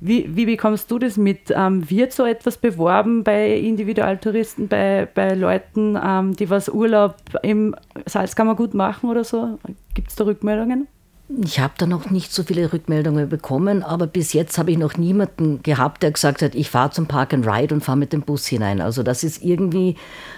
Wie, 0.00 0.36
wie 0.36 0.46
bekommst 0.46 0.88
du 0.92 1.00
das 1.00 1.16
mit? 1.16 1.50
Ähm, 1.50 1.90
wird 1.90 2.12
so 2.12 2.24
etwas 2.24 2.58
beworben 2.58 3.24
bei 3.24 3.56
Individualtouristen, 3.56 4.68
bei, 4.68 5.08
bei 5.12 5.34
Leuten, 5.34 5.98
ähm, 6.00 6.36
die 6.36 6.48
was 6.48 6.68
Urlaub 6.68 7.16
im 7.42 7.74
Salzkammergut 8.06 8.72
machen 8.72 9.10
oder 9.10 9.24
so? 9.24 9.58
Gibt 9.94 10.10
es 10.10 10.14
da 10.14 10.22
Rückmeldungen? 10.22 10.86
Ich 11.30 11.60
habe 11.60 11.74
da 11.76 11.84
noch 11.84 12.08
nicht 12.08 12.32
so 12.32 12.42
viele 12.42 12.72
Rückmeldungen 12.72 13.28
bekommen, 13.28 13.82
aber 13.82 14.06
bis 14.06 14.32
jetzt 14.32 14.56
habe 14.56 14.70
ich 14.70 14.78
noch 14.78 14.96
niemanden 14.96 15.62
gehabt, 15.62 16.02
der 16.02 16.10
gesagt 16.10 16.40
hat, 16.40 16.54
ich 16.54 16.70
fahre 16.70 16.90
zum 16.90 17.06
Park 17.06 17.34
and 17.34 17.46
Ride 17.46 17.74
und 17.74 17.84
fahre 17.84 17.98
mit 17.98 18.14
dem 18.14 18.22
Bus 18.22 18.46
hinein. 18.46 18.80
Also 18.80 19.02
das 19.02 19.22
ist 19.22 19.44
irgendwie 19.44 19.96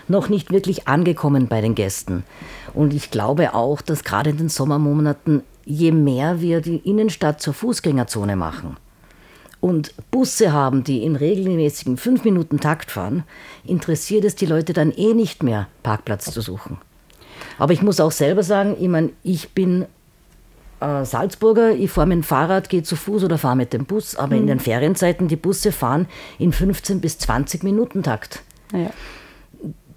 noch 0.08 0.28
nicht 0.28 0.50
wirklich 0.50 0.88
angekommen 0.88 1.46
bei 1.46 1.60
den 1.60 1.76
Gästen. 1.76 2.24
Und 2.74 2.92
ich 2.92 3.12
glaube 3.12 3.54
auch, 3.54 3.80
dass 3.82 4.02
gerade 4.02 4.30
in 4.30 4.38
den 4.38 4.48
Sommermonaten, 4.48 5.42
je 5.64 5.92
mehr 5.92 6.40
wir 6.40 6.60
die 6.60 6.78
Innenstadt 6.78 7.40
zur 7.40 7.54
Fußgängerzone 7.54 8.34
machen, 8.34 8.76
und 9.60 9.94
Busse 10.10 10.52
haben, 10.52 10.84
die 10.84 11.04
in 11.04 11.16
regelmäßigen 11.16 11.98
5 11.98 12.24
Minuten 12.24 12.60
Takt 12.60 12.90
fahren, 12.90 13.24
interessiert 13.64 14.24
es 14.24 14.34
die 14.34 14.46
Leute 14.46 14.72
dann 14.72 14.90
eh 14.90 15.12
nicht 15.12 15.42
mehr, 15.42 15.68
Parkplatz 15.82 16.30
zu 16.32 16.40
suchen. 16.40 16.78
Aber 17.58 17.72
ich 17.72 17.82
muss 17.82 18.00
auch 18.00 18.10
selber 18.10 18.42
sagen, 18.42 18.74
ich 18.80 18.88
meine, 18.88 19.10
ich 19.22 19.50
bin 19.50 19.84
äh, 20.80 21.04
Salzburger, 21.04 21.72
ich 21.72 21.90
fahre 21.90 22.06
mit 22.06 22.16
dem 22.16 22.22
Fahrrad, 22.22 22.68
gehe 22.68 22.82
zu 22.82 22.96
Fuß 22.96 23.24
oder 23.24 23.38
fahre 23.38 23.56
mit 23.56 23.72
dem 23.72 23.84
Bus, 23.84 24.16
aber 24.16 24.34
mhm. 24.34 24.42
in 24.42 24.46
den 24.46 24.60
Ferienzeiten, 24.60 25.28
die 25.28 25.36
Busse 25.36 25.72
fahren 25.72 26.06
in 26.38 26.52
15 26.52 27.00
bis 27.00 27.18
20 27.18 27.62
Minuten 27.62 28.02
Takt. 28.02 28.42
Ja. 28.72 28.90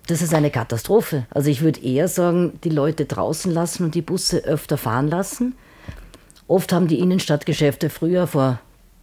Das 0.08 0.22
ist 0.22 0.34
eine 0.34 0.52
Katastrophe. 0.52 1.26
Also 1.30 1.50
ich 1.50 1.62
würde 1.62 1.82
eher 1.82 2.10
sagen, 2.10 2.60
die 2.64 2.70
Leute 2.70 3.06
draußen 3.06 3.52
lassen 3.52 3.86
und 3.86 3.96
die 3.96 4.02
Busse 4.02 4.44
öfter 4.44 4.78
fahren 4.78 5.08
lassen. 5.08 5.56
Oft 6.48 6.74
haben 6.74 6.88
die 6.88 7.00
Innenstadtgeschäfte 7.00 7.90
früher 7.90 8.28
vor 8.28 8.60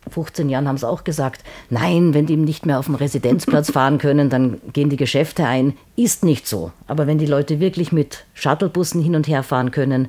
15 0.08 0.48
Jahren 0.48 0.66
haben 0.66 0.78
sie 0.78 0.88
auch 0.88 1.04
gesagt, 1.04 1.44
nein, 1.68 2.14
wenn 2.14 2.26
die 2.26 2.36
nicht 2.36 2.64
mehr 2.64 2.78
auf 2.78 2.86
dem 2.86 2.94
Residenzplatz 2.94 3.70
fahren 3.72 3.98
können, 3.98 4.30
dann 4.30 4.60
gehen 4.72 4.90
die 4.90 4.96
Geschäfte 4.96 5.44
ein. 5.44 5.74
Ist 5.96 6.24
nicht 6.24 6.46
so. 6.46 6.72
Aber 6.86 7.06
wenn 7.06 7.18
die 7.18 7.26
Leute 7.26 7.60
wirklich 7.60 7.92
mit 7.92 8.24
Shuttlebussen 8.34 9.02
hin 9.02 9.14
und 9.14 9.28
her 9.28 9.42
fahren 9.42 9.70
können 9.70 10.08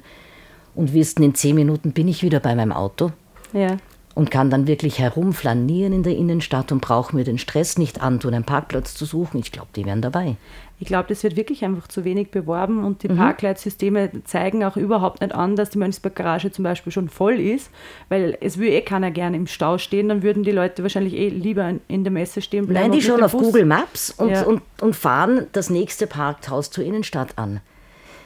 und 0.76 0.94
wissen, 0.94 1.24
in 1.24 1.36
10 1.36 1.56
Minuten 1.56 1.92
bin 1.92 2.08
ich 2.08 2.24
wieder 2.24 2.40
bei 2.40 2.56
meinem 2.56 2.72
Auto, 2.72 3.12
ja 3.54 3.78
und 4.14 4.30
kann 4.30 4.50
dann 4.50 4.68
wirklich 4.68 5.00
herumflanieren 5.00 5.94
in 5.94 6.04
der 6.04 6.16
Innenstadt 6.16 6.72
und 6.72 6.82
brauche 6.82 7.16
mir 7.16 7.24
den 7.24 7.38
Stress 7.38 7.78
nicht 7.78 8.02
antun, 8.02 8.34
einen 8.34 8.44
Parkplatz 8.44 8.94
zu 8.94 9.06
suchen. 9.06 9.40
Ich 9.40 9.52
glaube, 9.52 9.70
die 9.76 9.86
wären 9.86 10.02
dabei. 10.02 10.36
Ich 10.80 10.88
glaube, 10.88 11.08
das 11.10 11.24
wird 11.24 11.36
wirklich 11.36 11.64
einfach 11.64 11.88
zu 11.88 12.04
wenig 12.04 12.32
beworben 12.32 12.84
und 12.84 13.04
die 13.04 13.10
mhm. 13.10 13.18
Parkleitsysteme 13.18 14.24
zeigen 14.24 14.64
auch 14.64 14.78
überhaupt 14.78 15.22
nicht 15.22 15.34
an, 15.34 15.56
dass 15.56 15.70
die 15.70 15.78
Mönchsberg 15.78 16.16
Garage 16.16 16.52
zum 16.52 16.64
Beispiel 16.64 16.92
schon 16.92 17.08
voll 17.08 17.40
ist, 17.40 17.70
weil 18.10 18.36
es 18.42 18.58
will 18.58 18.70
eh 18.70 18.82
keiner 18.82 19.12
gerne 19.12 19.38
im 19.38 19.46
Stau 19.46 19.78
stehen, 19.78 20.10
dann 20.10 20.24
würden 20.24 20.44
die 20.44 20.52
Leute 20.52 20.82
wahrscheinlich 20.82 21.14
eh 21.14 21.30
lieber 21.30 21.76
in 21.88 22.04
der 22.04 22.12
Messe 22.12 22.42
stehen 22.42 22.66
bleiben. 22.66 22.90
Nein, 22.90 22.92
die 22.92 23.02
schauen 23.02 23.24
auf 23.24 23.32
Bus. 23.32 23.44
Google 23.44 23.66
Maps 23.66 24.10
und, 24.10 24.32
ja. 24.32 24.42
und, 24.44 24.64
und 24.82 24.96
fahren 24.96 25.46
das 25.52 25.70
nächste 25.70 26.08
Parkhaus 26.08 26.72
zur 26.72 26.84
Innenstadt 26.84 27.38
an. 27.38 27.62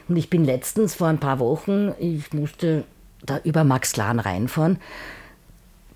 Und 0.07 0.17
ich 0.17 0.29
bin 0.29 0.45
letztens 0.45 0.95
vor 0.95 1.07
ein 1.07 1.19
paar 1.19 1.39
Wochen, 1.39 1.93
ich 1.99 2.31
musste 2.33 2.83
da 3.25 3.39
über 3.43 3.63
Max 3.63 3.95
Lahn 3.95 4.19
reinfahren 4.19 4.79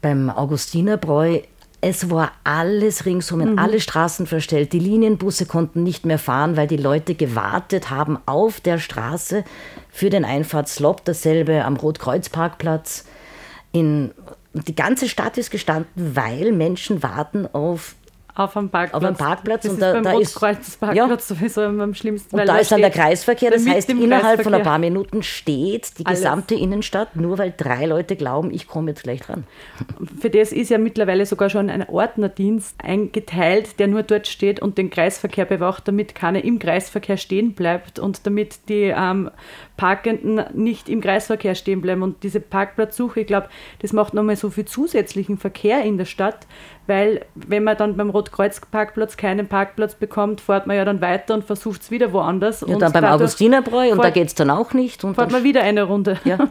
beim 0.02 0.30
Augustinerbräu, 0.30 1.42
es 1.82 2.10
war 2.10 2.34
alles 2.44 3.06
ringsum, 3.06 3.40
mhm. 3.40 3.60
alle 3.60 3.80
Straßen 3.80 4.28
verstellt. 4.28 4.74
Die 4.74 4.80
Linienbusse 4.80 5.46
konnten 5.46 5.82
nicht 5.84 6.06
mehr 6.06 6.20
fahren, 6.20 6.58
weil 6.58 6.68
die 6.68 6.78
Leute 6.78 7.16
gewartet 7.16 7.90
haben 7.90 8.20
auf 8.26 8.60
der 8.60 8.80
Straße 8.80 9.46
für 9.90 10.10
den 10.10 10.26
Einfahrtslot. 10.26 11.02
Dasselbe 11.06 11.64
am 11.64 11.78
Rotkreuzparkplatz. 11.78 13.06
In, 13.72 14.12
die 14.54 14.76
ganze 14.76 15.08
Stadt 15.08 15.38
ist 15.38 15.52
gestanden, 15.52 16.16
weil 16.16 16.52
Menschen 16.52 17.02
warten 17.02 17.48
auf 17.48 17.96
auf 18.36 18.56
einem 18.56 18.70
Parkplatz. 18.70 18.94
Auf 19.02 19.08
einem 19.08 19.18
Parkplatz. 19.18 19.64
Das 19.64 19.72
und 19.72 19.78
ist 19.78 19.82
da, 19.82 19.94
beim 19.94 20.04
da 20.04 20.20
ist 20.20 20.40
Parkplatz 20.40 20.90
ja. 21.30 21.36
sowieso 21.36 21.62
am 21.62 21.94
schlimmsten. 21.94 22.40
Und 22.40 22.48
da 22.48 22.58
ist 22.58 22.72
dann 22.72 22.82
der 22.82 22.90
Kreisverkehr. 22.90 23.52
Das 23.52 23.68
heißt, 23.68 23.90
innerhalb 23.90 24.44
von 24.44 24.54
ein 24.54 24.64
paar 24.64 24.80
Minuten 24.80 25.24
steht 25.24 25.98
die 26.00 26.06
Alles. 26.06 26.20
gesamte 26.20 26.56
Innenstadt, 26.56 27.16
nur 27.16 27.38
weil 27.38 27.54
drei 27.56 27.86
Leute 27.86 28.16
glauben, 28.16 28.52
ich 28.52 28.68
komme 28.68 28.92
jetzt 28.92 29.04
gleich 29.04 29.22
dran. 29.22 29.46
Für 30.20 30.30
das 30.30 30.52
ist 30.52 30.70
ja 30.70 30.78
mittlerweile 30.78 31.26
sogar 31.26 31.50
schon 31.50 31.70
ein 31.70 31.88
Ordnerdienst 31.88 32.76
eingeteilt, 32.84 33.80
der 33.80 33.88
nur 33.88 34.04
dort 34.04 34.28
steht 34.28 34.62
und 34.62 34.78
den 34.78 34.90
Kreisverkehr 34.90 35.46
bewacht, 35.46 35.88
damit 35.88 36.16
keiner 36.16 36.44
im 36.44 36.60
Kreisverkehr 36.60 37.18
stehen 37.18 37.54
bleibt 37.54 38.00
und 38.00 38.26
damit 38.26 38.70
die 38.70 38.94
ähm, 38.96 39.32
Parkenden 39.80 40.44
nicht 40.54 40.90
im 40.90 41.00
Kreisverkehr 41.00 41.56
stehen 41.56 41.80
bleiben. 41.80 42.04
Und 42.04 42.22
diese 42.24 42.42
Parkplatzsuche, 42.42 43.22
ich 43.22 43.28
glaube, 43.28 43.48
das 43.82 43.94
macht 43.94 44.14
nochmal 44.14 44.36
so 44.36 44.50
viel 44.50 44.66
zusätzlichen 44.66 45.38
Verkehr 45.38 45.86
in 45.86 45.98
der 45.98 46.04
Stadt, 46.04 46.48
weil 46.86 47.26
wenn 47.34 47.64
man 47.64 47.78
dann 47.78 47.96
beim 47.96 48.10
Rotkreuz-Parkplatz 48.10 49.16
keinen 49.16 49.48
Parkplatz 49.48 49.96
bekommt, 49.96 50.42
fährt 50.42 50.68
man 50.68 50.76
ja 50.76 50.84
dann 50.84 51.00
weiter 51.00 51.34
und 51.34 51.46
versucht 51.46 51.82
es 51.84 51.92
wieder 51.92 52.12
woanders. 52.12 52.66
Ja, 52.68 52.78
dann 52.78 52.92
beim 52.92 53.06
Augustinerbräu 53.06 53.94
und 53.94 54.04
da 54.04 54.10
geht 54.10 54.28
es 54.28 54.36
dann 54.36 54.50
auch 54.50 54.74
nicht. 54.74 55.06
Und 55.06 55.16
fährt 55.16 55.32
man 55.32 55.46
wieder 55.46 55.62
eine 55.62 55.84
Runde. 55.84 56.20
Ja. 56.26 56.50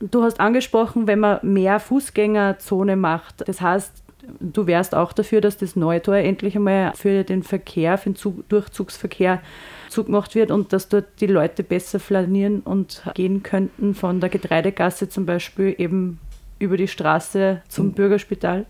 Du 0.00 0.24
hast 0.24 0.40
angesprochen, 0.40 1.06
wenn 1.06 1.20
man 1.20 1.38
mehr 1.42 1.78
Fußgängerzone 1.78 2.96
macht, 2.96 3.48
das 3.48 3.60
heißt, 3.60 4.03
du 4.40 4.66
wärst 4.66 4.94
auch 4.94 5.12
dafür, 5.12 5.40
dass 5.40 5.56
das 5.56 5.76
Neutor 5.76 6.16
endlich 6.16 6.56
einmal 6.56 6.92
für 6.94 7.24
den 7.24 7.42
Verkehr, 7.42 7.98
für 7.98 8.10
den 8.10 8.16
Zug 8.16 8.48
Durchzugsverkehr 8.48 9.40
zugemacht 9.88 10.34
wird 10.34 10.50
und 10.50 10.72
dass 10.72 10.88
dort 10.88 11.06
die 11.20 11.26
Leute 11.26 11.62
besser 11.62 12.00
flanieren 12.00 12.60
und 12.60 13.02
gehen 13.14 13.42
könnten 13.42 13.94
von 13.94 14.20
der 14.20 14.28
Getreidegasse 14.28 15.08
zum 15.08 15.26
Beispiel 15.26 15.74
eben 15.78 16.18
über 16.58 16.76
die 16.76 16.88
Straße 16.88 17.62
zum 17.68 17.92
Bürgerspital? 17.92 18.66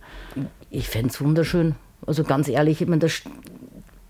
Ich 0.70 0.88
fände 0.88 1.08
es 1.08 1.20
wunderschön. 1.20 1.74
Also 2.06 2.24
ganz 2.24 2.48
ehrlich, 2.48 2.82
ich 2.82 2.88
meine, 2.88 3.00
das, 3.00 3.22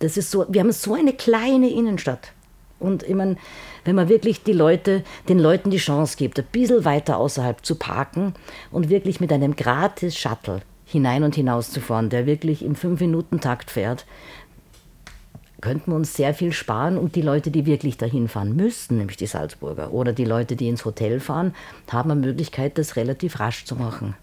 das 0.00 0.16
ist 0.16 0.30
so, 0.30 0.46
wir 0.48 0.60
haben 0.60 0.72
so 0.72 0.94
eine 0.94 1.12
kleine 1.12 1.70
Innenstadt. 1.70 2.32
Und 2.80 3.02
ich 3.04 3.14
meine, 3.14 3.36
wenn 3.84 3.94
man 3.94 4.08
wirklich 4.08 4.42
die 4.42 4.52
Leute, 4.52 5.04
den 5.28 5.38
Leuten 5.38 5.70
die 5.70 5.78
Chance 5.78 6.16
gibt, 6.16 6.38
ein 6.38 6.46
bisschen 6.50 6.84
weiter 6.84 7.18
außerhalb 7.18 7.64
zu 7.64 7.76
parken 7.76 8.34
und 8.70 8.88
wirklich 8.88 9.20
mit 9.20 9.32
einem 9.32 9.54
gratis 9.56 10.18
Shuttle 10.18 10.60
hinein 10.94 11.24
und 11.24 11.34
hinaus 11.34 11.70
zu 11.70 11.80
fahren, 11.80 12.08
der 12.08 12.24
wirklich 12.24 12.64
im 12.64 12.74
5-Minuten-Takt 12.74 13.70
fährt, 13.70 14.06
könnten 15.60 15.90
wir 15.90 15.96
uns 15.96 16.14
sehr 16.14 16.34
viel 16.34 16.52
sparen 16.52 16.96
und 16.96 17.16
die 17.16 17.22
Leute, 17.22 17.50
die 17.50 17.66
wirklich 17.66 17.96
dahin 17.96 18.28
fahren 18.28 18.54
müssten, 18.54 18.98
nämlich 18.98 19.16
die 19.16 19.26
Salzburger 19.26 19.92
oder 19.92 20.12
die 20.12 20.24
Leute, 20.24 20.56
die 20.56 20.68
ins 20.68 20.84
Hotel 20.84 21.20
fahren, 21.20 21.54
haben 21.90 22.10
eine 22.10 22.20
Möglichkeit, 22.20 22.78
das 22.78 22.96
relativ 22.96 23.40
rasch 23.40 23.64
zu 23.64 23.74
machen. 23.74 24.14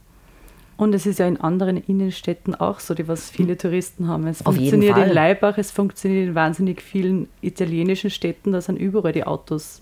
Und 0.77 0.95
es 0.95 1.05
ist 1.05 1.19
ja 1.19 1.27
in 1.27 1.39
anderen 1.39 1.77
Innenstädten 1.77 2.55
auch 2.55 2.79
so, 2.79 2.93
die 2.93 3.07
was 3.07 3.29
viele 3.29 3.57
Touristen 3.57 4.07
haben. 4.07 4.25
Es 4.27 4.45
Auf 4.45 4.55
funktioniert 4.55 4.97
in 4.97 5.09
Leibach, 5.09 5.57
es 5.57 5.71
funktioniert 5.71 6.29
in 6.29 6.35
wahnsinnig 6.35 6.81
vielen 6.81 7.27
italienischen 7.41 8.09
Städten, 8.09 8.51
da 8.51 8.61
sind 8.61 8.77
überall 8.77 9.11
die 9.11 9.25
Autos. 9.25 9.81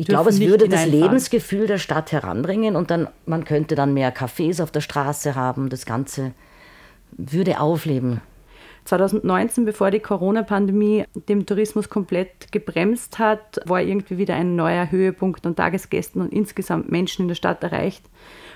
Ich 0.00 0.06
glaube, 0.06 0.30
es 0.30 0.40
würde 0.40 0.66
das 0.66 0.86
Lebensgefühl 0.86 1.66
der 1.66 1.76
Stadt 1.76 2.10
heranbringen 2.10 2.74
und 2.74 2.90
dann 2.90 3.08
man 3.26 3.44
könnte 3.44 3.74
dann 3.74 3.92
mehr 3.92 4.14
Cafés 4.16 4.62
auf 4.62 4.70
der 4.70 4.80
Straße 4.80 5.34
haben. 5.34 5.68
Das 5.68 5.84
Ganze 5.84 6.32
würde 7.12 7.60
aufleben. 7.60 8.22
2019, 8.86 9.66
bevor 9.66 9.90
die 9.90 10.00
Corona-Pandemie 10.00 11.04
den 11.28 11.44
Tourismus 11.44 11.90
komplett 11.90 12.50
gebremst 12.50 13.18
hat, 13.18 13.60
war 13.66 13.82
irgendwie 13.82 14.16
wieder 14.16 14.36
ein 14.36 14.56
neuer 14.56 14.90
Höhepunkt 14.90 15.44
an 15.46 15.54
Tagesgästen 15.54 16.22
und 16.22 16.32
insgesamt 16.32 16.90
Menschen 16.90 17.22
in 17.22 17.28
der 17.28 17.34
Stadt 17.34 17.62
erreicht. 17.62 18.02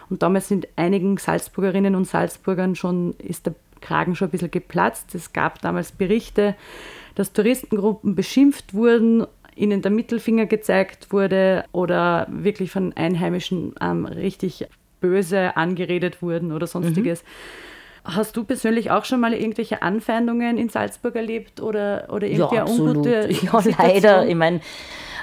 Und 0.09 0.23
damals 0.23 0.49
sind 0.49 0.67
einigen 0.77 1.19
Salzburgerinnen 1.19 1.95
und 1.95 2.07
Salzburgern 2.07 2.75
schon, 2.75 3.13
ist 3.19 3.45
der 3.45 3.55
Kragen 3.83 4.17
schon 4.17 4.29
ein 4.29 4.31
bisschen 4.31 4.51
geplatzt. 4.51 5.15
Es 5.15 5.35
gab 5.35 5.61
damals 5.61 5.93
Berichte, 5.93 6.55
dass 7.17 7.35
Touristengruppen 7.35 8.15
beschimpft 8.15 8.73
wurden, 8.73 9.27
ihnen 9.57 9.83
der 9.83 9.91
Mittelfinger 9.91 10.47
gezeigt 10.47 11.13
wurde 11.13 11.65
oder 11.73 12.27
wirklich 12.31 12.71
von 12.71 12.93
Einheimischen 12.95 13.75
ähm, 13.81 14.07
richtig 14.07 14.67
böse 15.01 15.57
angeredet 15.57 16.23
wurden 16.23 16.53
oder 16.53 16.67
sonstiges. 16.67 17.23
Mhm. 17.23 18.15
Hast 18.17 18.37
du 18.37 18.45
persönlich 18.45 18.91
auch 18.91 19.05
schon 19.05 19.21
mal 19.21 19.33
irgendwelche 19.33 19.83
Anfeindungen 19.83 20.59
in 20.59 20.69
Salzburg 20.69 21.17
erlebt 21.17 21.61
oder, 21.61 22.09
oder 22.11 22.27
irgendwie 22.27 22.57
ja, 22.57 22.67
ungute 22.67 23.29
Ja, 23.31 23.61
Situation? 23.61 23.75
leider. 23.79 24.27
Ich 24.27 24.35
meine, 24.35 24.61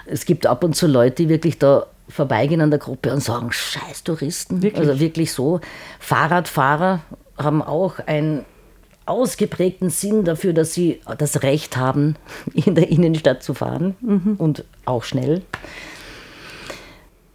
es 0.05 0.25
gibt 0.25 0.47
ab 0.47 0.63
und 0.63 0.75
zu 0.75 0.87
Leute, 0.87 1.23
die 1.23 1.29
wirklich 1.29 1.59
da 1.59 1.85
vorbeigehen 2.09 2.61
an 2.61 2.71
der 2.71 2.79
Gruppe 2.79 3.13
und 3.13 3.21
sagen, 3.21 3.51
scheiß 3.51 4.03
Touristen. 4.03 4.61
Wirklich? 4.61 4.87
Also 4.87 4.99
wirklich 4.99 5.31
so. 5.31 5.61
Fahrradfahrer 5.99 7.01
haben 7.37 7.61
auch 7.61 7.99
einen 8.05 8.45
ausgeprägten 9.05 9.89
Sinn 9.89 10.23
dafür, 10.23 10.53
dass 10.53 10.73
sie 10.73 11.01
das 11.17 11.43
Recht 11.43 11.77
haben, 11.77 12.15
in 12.53 12.75
der 12.75 12.89
Innenstadt 12.89 13.43
zu 13.43 13.53
fahren 13.53 13.95
mhm. 14.01 14.35
und 14.37 14.63
auch 14.85 15.03
schnell. 15.03 15.41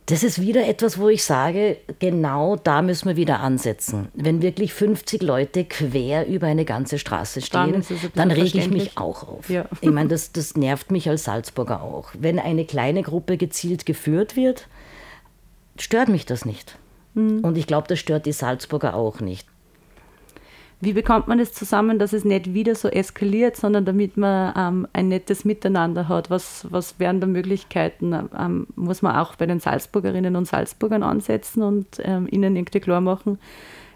Das 0.09 0.23
ist 0.23 0.41
wieder 0.41 0.69
etwas, 0.69 0.99
wo 0.99 1.09
ich 1.09 1.25
sage, 1.25 1.79
genau 1.99 2.55
da 2.55 2.81
müssen 2.81 3.09
wir 3.09 3.17
wieder 3.17 3.41
ansetzen. 3.41 4.07
Wenn 4.15 4.41
wirklich 4.41 4.73
50 4.73 5.21
Leute 5.21 5.65
quer 5.65 6.29
über 6.29 6.47
eine 6.47 6.65
ganze 6.65 7.01
Straße 7.01 7.41
stehen, 7.41 7.83
dann, 7.83 7.85
dann 8.15 8.31
rege 8.31 8.57
ich 8.59 8.71
mich 8.71 8.97
auch 8.97 9.27
auf. 9.27 9.51
Ja. 9.51 9.65
Ich 9.81 9.91
meine, 9.91 10.09
das, 10.09 10.31
das 10.31 10.57
nervt 10.57 10.93
mich 10.93 11.09
als 11.09 11.25
Salzburger 11.25 11.83
auch. 11.83 12.11
Wenn 12.17 12.39
eine 12.39 12.65
kleine 12.65 13.03
Gruppe 13.03 13.37
gezielt 13.37 13.85
geführt 13.85 14.37
wird, 14.37 14.69
stört 15.77 16.09
mich 16.09 16.25
das 16.25 16.45
nicht. 16.45 16.79
Mhm. 17.15 17.41
Und 17.41 17.59
ich 17.59 17.67
glaube, 17.67 17.89
das 17.89 17.99
stört 17.99 18.27
die 18.27 18.33
Salzburger 18.33 18.95
auch 18.95 19.19
nicht. 19.19 19.49
Wie 20.81 20.93
bekommt 20.93 21.27
man 21.27 21.41
es 21.41 21.51
das 21.51 21.59
zusammen, 21.59 21.99
dass 21.99 22.13
es 22.13 22.25
nicht 22.25 22.53
wieder 22.53 22.75
so 22.75 22.89
eskaliert, 22.89 23.57
sondern 23.57 23.87
damit 23.87 24.19
man 24.19 24.53
ähm, 24.57 24.89
ein 24.93 25.09
nettes 25.09 25.47
Miteinander 25.47 26.09
hat? 26.09 26.29
Was, 26.29 26.67
was 26.71 26.99
wären 26.99 27.21
da 27.21 27.27
Möglichkeiten? 27.27 28.13
Ähm, 28.39 28.67
muss 28.77 29.01
man 29.01 29.17
auch 29.17 29.37
bei 29.37 29.47
den 29.47 29.59
Salzburgerinnen 29.59 30.37
und 30.37 30.47
Salzburgern 30.47 31.03
ansetzen 31.03 31.63
und 31.63 31.87
ähm, 32.03 32.29
ihnen 32.31 32.57
irgendwie 32.57 32.81
klar 32.81 33.01
machen, 33.01 33.39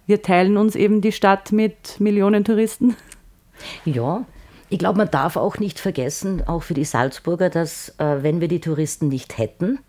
wir 0.06 0.22
teilen 0.22 0.56
uns 0.56 0.74
eben 0.74 1.02
die 1.02 1.12
Stadt 1.12 1.52
mit 1.52 2.00
Millionen 2.00 2.44
Touristen? 2.44 2.96
Ja, 3.84 4.24
ich 4.70 4.78
glaube, 4.78 4.98
man 4.98 5.10
darf 5.10 5.36
auch 5.36 5.58
nicht 5.58 5.78
vergessen, 5.78 6.42
auch 6.46 6.62
für 6.62 6.74
die 6.74 6.84
Salzburger, 6.84 7.50
dass 7.50 7.90
äh, 7.98 8.22
wenn 8.22 8.40
wir 8.40 8.48
die 8.48 8.60
Touristen 8.60 9.08
nicht 9.08 9.36
hätten, 9.36 9.80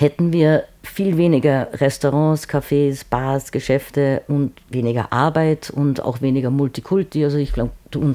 hätten 0.00 0.32
wir 0.32 0.64
viel 0.82 1.18
weniger 1.18 1.68
Restaurants, 1.74 2.48
Cafés, 2.48 3.04
Bars, 3.08 3.52
Geschäfte 3.52 4.22
und 4.28 4.52
weniger 4.70 5.12
Arbeit 5.12 5.70
und 5.70 6.02
auch 6.02 6.22
weniger 6.22 6.50
Multikulti. 6.50 7.22
Also 7.22 7.36
ich 7.36 7.52
glaube, 7.52 7.72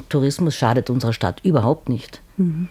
Tourismus 0.10 0.56
schadet 0.56 0.90
unserer 0.90 1.14
Stadt 1.14 1.42
überhaupt 1.44 1.90
nicht. 1.90 2.22
Mhm. 2.38 2.70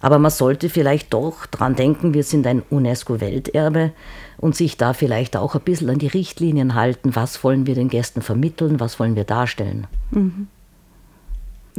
Aber 0.00 0.20
man 0.20 0.30
sollte 0.30 0.68
vielleicht 0.68 1.12
doch 1.12 1.46
dran 1.46 1.74
denken, 1.74 2.14
wir 2.14 2.22
sind 2.22 2.46
ein 2.46 2.62
UNESCO-Welterbe 2.70 3.90
und 4.36 4.54
sich 4.54 4.76
da 4.76 4.92
vielleicht 4.92 5.36
auch 5.36 5.56
ein 5.56 5.62
bisschen 5.62 5.90
an 5.90 5.98
die 5.98 6.06
Richtlinien 6.06 6.76
halten. 6.76 7.16
Was 7.16 7.42
wollen 7.42 7.66
wir 7.66 7.74
den 7.74 7.88
Gästen 7.88 8.22
vermitteln? 8.22 8.78
Was 8.78 9.00
wollen 9.00 9.16
wir 9.16 9.24
darstellen? 9.24 9.88
Mhm. 10.12 10.46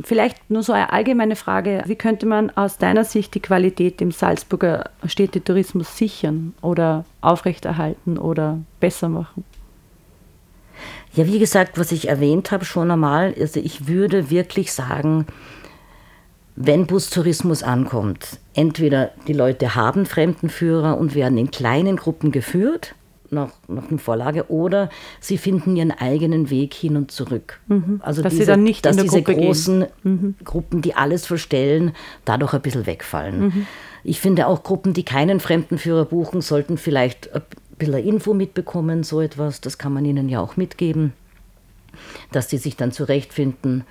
Vielleicht 0.04 0.50
nur 0.50 0.64
so 0.64 0.74
eine 0.74 0.92
allgemeine 0.92 1.36
Frage. 1.36 1.84
Wie 1.86 1.96
könnte 1.96 2.26
man 2.26 2.50
aus 2.52 2.78
deiner 2.78 3.06
Sicht 3.06 3.34
die 3.36 3.40
Qualität 3.40 4.02
im 4.02 4.12
Salzburger 4.12 4.90
Städtetourismus 5.06 5.98
sichern 5.98 6.54
oder 6.62 7.06
aufrechterhalten 7.22 8.18
oder 8.18 8.60
besser 8.80 9.10
machen? 9.10 9.44
Ja, 11.14 11.26
wie 11.26 11.40
gesagt, 11.40 11.78
was 11.78 11.92
ich 11.92 12.08
erwähnt 12.08 12.52
habe 12.52 12.66
schon 12.66 12.92
einmal, 12.92 13.34
also 13.40 13.60
ich 13.60 13.88
würde 13.88 14.30
wirklich 14.30 14.72
sagen, 14.72 15.26
wenn 16.56 16.88
Bustourismus 16.88 17.64
ankommt, 17.64 18.40
entweder 18.54 19.12
die 19.28 19.34
Leute 19.34 19.76
haben 19.76 20.06
Fremdenführer 20.06 20.98
und 20.98 21.16
werden 21.16 21.38
in 21.38 21.52
kleinen 21.52 21.96
Gruppen 21.96 22.32
geführt, 22.32 22.96
nach, 23.32 23.52
nach 23.68 23.90
einer 23.90 24.00
Vorlage 24.00 24.50
oder 24.50 24.90
sie 25.20 25.38
finden 25.38 25.76
ihren 25.76 25.92
eigenen 25.92 26.50
Weg 26.50 26.74
hin 26.74 26.96
und 26.96 27.12
zurück. 27.12 27.60
Mhm. 27.68 28.02
Also 28.04 28.22
dass 28.22 28.32
diese, 28.32 28.44
sie 28.44 28.52
dann 28.52 28.64
nicht 28.64 28.86
dass 28.86 28.98
in 28.98 29.04
diese 29.04 29.22
Gruppe 29.22 29.40
großen 29.40 29.86
mhm. 30.04 30.36
Gruppen, 30.44 30.82
die 30.82 30.96
alles 30.96 31.26
verstellen, 31.26 31.94
dadurch 32.26 32.54
ein 32.54 32.62
bisschen 32.62 32.86
wegfallen. 32.86 33.40
Mhm. 33.40 33.68
Ich 34.04 34.20
finde 34.20 34.48
auch 34.48 34.64
Gruppen, 34.64 34.94
die 34.94 35.04
keinen 35.04 35.40
Fremdenführer 35.40 36.06
buchen, 36.06 36.42
sollten 36.42 36.78
vielleicht 36.78 37.34
ein 37.34 37.42
bisschen 37.78 37.96
Info 37.96 38.34
mitbekommen, 38.34 39.04
so 39.04 39.22
etwas. 39.22 39.62
Das 39.62 39.78
kann 39.78 39.94
man 39.94 40.06
ihnen 40.06 40.30
ja 40.30 40.40
auch 40.40 40.58
mitgeben, 40.58 41.14
dass 42.32 42.50
sie 42.50 42.58
sich 42.58 42.76
dann 42.76 42.92
zurechtfinden. 42.92 43.84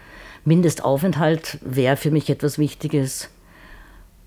Mindestaufenthalt 0.45 1.59
wäre 1.63 1.97
für 1.97 2.11
mich 2.11 2.31
etwas 2.31 2.59
Wichtiges. 2.59 3.29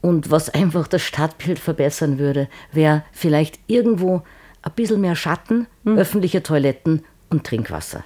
Und 0.02 0.32
was 0.32 0.50
einfach 0.50 0.88
das 0.88 1.02
Stadtbild 1.04 1.60
verbessern 1.60 2.18
würde, 2.18 2.48
wäre 2.72 3.04
vielleicht 3.12 3.60
irgendwo 3.68 4.24
ein 4.62 4.72
bisschen 4.76 5.02
mehr 5.02 5.16
Schatten, 5.16 5.68
mhm. 5.84 5.98
öffentliche 5.98 6.44
Toiletten 6.44 7.04
und 7.30 7.46
Trinkwasser. 7.46 8.04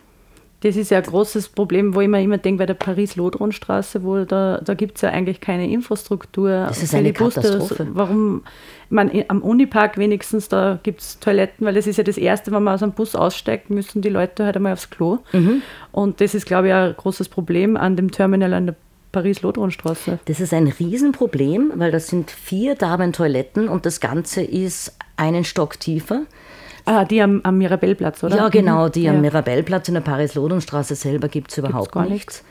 Das 0.62 0.76
ist 0.76 0.90
ja 0.90 0.98
ein 0.98 1.04
großes 1.04 1.50
Problem, 1.50 1.94
wo 1.94 2.02
ich 2.02 2.08
mir 2.08 2.24
immer 2.24 2.40
denke, 2.40 2.60
bei 2.60 2.66
der 2.66 2.74
Paris-Lodron-Straße, 2.74 4.04
wo 4.04 4.24
da, 4.24 4.60
da 4.64 4.74
gibt 4.74 4.96
es 4.96 5.04
ja 5.04 5.10
eigentlich 5.10 5.40
keine 5.40 5.70
Infrastruktur. 5.70 6.50
Das 6.50 6.82
ist 6.82 6.96
eine 6.96 7.14
Katastrophe. 7.14 7.88
Warum, 7.94 8.44
ich 8.86 8.92
meine, 8.92 9.26
am 9.28 9.44
Unipark 9.44 10.00
wenigstens, 10.00 10.50
da 10.50 10.80
gibt 10.82 11.02
es 11.02 11.20
Toiletten, 11.20 11.68
weil 11.68 11.76
das 11.76 11.86
ist 11.86 11.98
ja 11.98 12.04
das 12.04 12.18
Erste, 12.18 12.52
wenn 12.52 12.64
man 12.64 12.74
aus 12.74 12.82
einem 12.82 12.94
Bus 12.94 13.16
aussteigt, 13.16 13.70
müssen 13.70 14.02
die 14.02 14.10
Leute 14.10 14.44
halt 14.46 14.56
einmal 14.56 14.74
aufs 14.74 14.90
Klo. 14.90 15.20
Mhm. 15.34 15.62
Und 15.92 16.20
das 16.20 16.34
ist, 16.34 16.48
glaube 16.48 16.70
ich, 16.70 16.74
ein 16.74 16.96
großes 16.96 17.30
Problem 17.30 17.78
an 17.78 17.96
dem 17.96 18.10
Terminal 18.10 18.54
an 18.54 18.66
der 18.66 18.76
Paris-Lodron-Straße. 19.12 20.20
Das 20.26 20.40
ist 20.40 20.52
ein 20.52 20.68
Riesenproblem, 20.68 21.74
weil 21.76 21.92
das 21.92 22.08
sind 22.08 22.32
vier 22.32 22.74
Damen-Toiletten 22.74 23.70
und 23.70 23.86
das 23.86 24.00
Ganze 24.00 24.42
ist 24.42 24.98
einen 25.16 25.44
Stock 25.44 25.80
tiefer. 25.80 26.24
Ah, 26.86 27.04
die 27.04 27.22
am, 27.22 27.42
am 27.44 27.58
Mirabellplatz, 27.58 28.24
oder? 28.24 28.38
Ja, 28.38 28.50
genau, 28.50 28.90
die 28.90 29.04
ja. 29.04 29.12
am 29.12 29.22
Mirabellplatz 29.22 29.88
in 29.88 29.96
der 29.96 30.02
Paris-Lodon-Straße 30.02 30.96
selber 30.96 31.28
gibt 31.28 31.52
es 31.52 31.58
überhaupt 31.58 31.92
gar 31.92 32.06
nichts. 32.06 32.44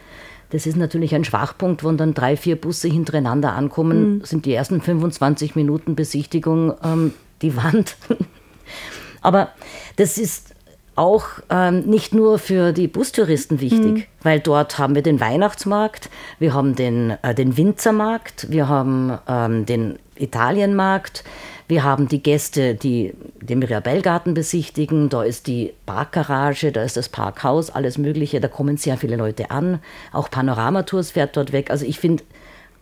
Das 0.50 0.66
ist 0.66 0.76
natürlich 0.76 1.14
ein 1.14 1.24
Schwachpunkt, 1.24 1.84
wenn 1.84 1.96
dann 1.96 2.14
drei, 2.14 2.36
vier 2.36 2.56
Busse 2.56 2.88
hintereinander 2.88 3.52
ankommen, 3.54 4.18
mhm. 4.18 4.24
sind 4.24 4.46
die 4.46 4.52
ersten 4.52 4.80
25 4.80 5.56
Minuten 5.56 5.94
Besichtigung 5.94 6.74
ähm, 6.82 7.14
die 7.42 7.56
Wand. 7.56 7.96
Aber 9.22 9.48
das 9.96 10.18
ist 10.18 10.54
auch 10.96 11.24
ähm, 11.50 11.80
nicht 11.80 12.14
nur 12.14 12.38
für 12.38 12.72
die 12.72 12.86
Bustouristen 12.86 13.60
wichtig, 13.60 13.80
mhm. 13.80 14.04
weil 14.22 14.40
dort 14.40 14.78
haben 14.78 14.94
wir 14.94 15.02
den 15.02 15.20
Weihnachtsmarkt, 15.20 16.08
wir 16.38 16.54
haben 16.54 16.76
den, 16.76 17.16
äh, 17.22 17.34
den 17.34 17.56
Winzermarkt, 17.56 18.50
wir 18.50 18.68
haben 18.68 19.18
ähm, 19.26 19.66
den 19.66 19.98
Italienmarkt, 20.16 21.24
wir 21.66 21.82
haben 21.82 22.08
die 22.08 22.22
Gäste, 22.22 22.74
die 22.74 23.14
den 23.40 23.58
Mirabellgarten 23.58 24.34
besichtigen. 24.34 25.08
Da 25.08 25.22
ist 25.22 25.46
die 25.46 25.72
Parkgarage, 25.86 26.72
da 26.72 26.82
ist 26.82 26.96
das 26.96 27.08
Parkhaus, 27.08 27.70
alles 27.70 27.96
Mögliche. 27.96 28.40
Da 28.40 28.48
kommen 28.48 28.76
sehr 28.76 28.98
viele 28.98 29.16
Leute 29.16 29.50
an. 29.50 29.80
Auch 30.12 30.30
Panoramatours 30.30 31.12
fährt 31.12 31.36
dort 31.36 31.52
weg. 31.52 31.70
Also 31.70 31.86
ich 31.86 31.98
finde, 31.98 32.22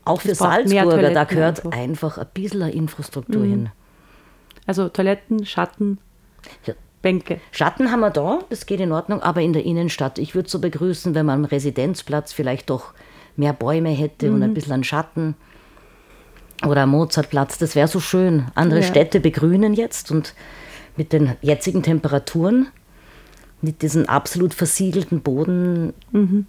auch 0.04 0.20
für 0.20 0.34
Salzburger, 0.34 1.10
da 1.10 1.24
gehört 1.24 1.64
einfach. 1.72 2.18
ein 2.18 2.26
bisschen 2.34 2.62
Infrastruktur 2.62 3.42
mhm. 3.42 3.50
hin. 3.50 3.68
Also 4.66 4.88
Toiletten, 4.88 5.46
Schatten, 5.46 5.98
ja. 6.66 6.74
Bänke. 7.02 7.40
Schatten 7.50 7.90
haben 7.90 8.00
wir 8.00 8.10
da, 8.10 8.40
das 8.48 8.66
geht 8.66 8.80
in 8.80 8.92
Ordnung, 8.92 9.22
aber 9.22 9.42
in 9.42 9.52
der 9.52 9.64
Innenstadt. 9.64 10.18
Ich 10.18 10.34
würde 10.34 10.48
so 10.48 10.58
begrüßen, 10.58 11.14
wenn 11.14 11.26
man 11.26 11.40
am 11.40 11.44
Residenzplatz 11.44 12.32
vielleicht 12.32 12.70
doch 12.70 12.94
mehr 13.36 13.52
Bäume 13.52 13.90
hätte 13.90 14.28
mhm. 14.28 14.34
und 14.34 14.42
ein 14.42 14.50
mhm. 14.50 14.54
bisschen 14.54 14.72
an 14.72 14.84
Schatten 14.84 15.36
oder 16.66 16.86
Mozartplatz, 16.86 17.58
das 17.58 17.74
wäre 17.74 17.88
so 17.88 18.00
schön. 18.00 18.46
Andere 18.54 18.80
ja. 18.80 18.86
Städte 18.86 19.20
begrünen 19.20 19.74
jetzt 19.74 20.10
und 20.10 20.34
mit 20.96 21.12
den 21.12 21.32
jetzigen 21.40 21.82
Temperaturen, 21.82 22.68
mit 23.60 23.82
diesem 23.82 24.06
absolut 24.06 24.54
versiegelten 24.54 25.22
Boden, 25.22 25.92
mhm. 26.10 26.46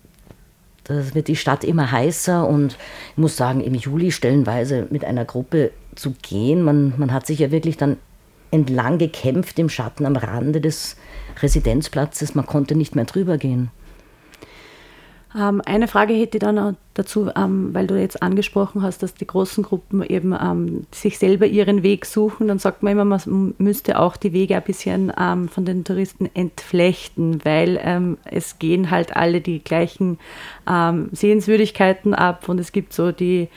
da 0.84 1.14
wird 1.14 1.28
die 1.28 1.36
Stadt 1.36 1.64
immer 1.64 1.92
heißer 1.92 2.48
und 2.48 2.78
ich 3.12 3.18
muss 3.18 3.38
sagen, 3.38 3.62
im 3.62 3.76
Juli 3.76 4.12
stellenweise 4.12 4.88
mit 4.90 5.06
einer 5.06 5.26
Gruppe 5.26 5.72
zu 5.96 6.16
gehen, 6.22 6.64
man, 6.64 6.94
man 6.98 7.14
hat 7.14 7.28
sich 7.28 7.40
ja 7.40 7.52
wirklich 7.52 7.78
dann 7.78 7.98
entlang 8.52 8.98
gekämpft 8.98 9.58
im 9.60 9.70
Schatten 9.70 10.06
am 10.06 10.16
Rande 10.16 10.62
des 10.62 10.96
Residenzplatzes, 11.42 12.36
man 12.36 12.46
konnte 12.46 12.76
nicht 12.76 12.96
mehr 12.96 13.06
drüber 13.06 13.38
gehen. 13.38 13.72
Ähm, 15.36 15.62
eine 15.66 15.88
Frage 15.88 16.14
hätte 16.14 16.38
ich 16.38 16.42
dann 16.42 16.56
noch 16.56 16.74
dazu, 16.94 17.32
ähm, 17.36 17.74
weil 17.74 17.88
du 17.88 18.00
jetzt 18.00 18.22
angesprochen 18.22 18.84
hast, 18.84 19.02
dass 19.02 19.16
die 19.16 19.26
großen 19.26 19.64
Gruppen 19.64 20.04
eben 20.04 20.36
ähm, 20.40 20.86
sich 20.92 21.18
selber 21.18 21.48
ihren 21.48 21.82
Weg 21.82 22.06
suchen. 22.06 22.48
Dann 22.48 22.60
sagt 22.60 22.84
man 22.84 22.94
immer, 22.94 23.06
man 23.06 23.56
müsste 23.58 24.00
auch 24.00 24.16
die 24.16 24.34
Wege 24.34 24.56
ein 24.56 24.64
bisschen 24.64 25.12
ähm, 25.20 25.50
von 25.50 25.66
den 25.66 25.84
Touristen 25.84 26.30
entflechten, 26.34 27.44
weil 27.44 27.80
ähm, 27.84 28.18
es 28.26 28.60
gehen 28.60 28.92
halt 28.92 29.16
alle 29.16 29.42
die 29.42 29.64
gleichen 29.64 30.20
ähm, 30.70 31.10
Sehenswürdigkeiten 31.12 32.14
ab 32.14 32.48
und 32.48 32.60
es 32.60 32.72
gibt 32.72 32.94
so 32.94 33.12
die 33.12 33.48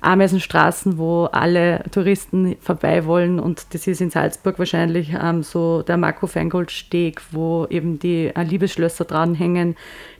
Ameisenstraßen, 0.00 0.98
wo 0.98 1.24
alle 1.24 1.82
Touristen 1.90 2.56
vorbei 2.60 3.04
wollen. 3.04 3.38
Und 3.38 3.74
das 3.74 3.86
ist 3.86 4.00
in 4.00 4.10
Salzburg 4.10 4.58
wahrscheinlich 4.58 5.12
ähm, 5.20 5.42
so 5.42 5.82
der 5.82 5.96
Marco 5.96 6.26
Feingold-Steg, 6.26 7.20
wo 7.32 7.66
eben 7.68 7.98
die 7.98 8.32
äh, 8.34 8.42
Liebesschlösser 8.42 9.04
dranhängen, 9.04 9.76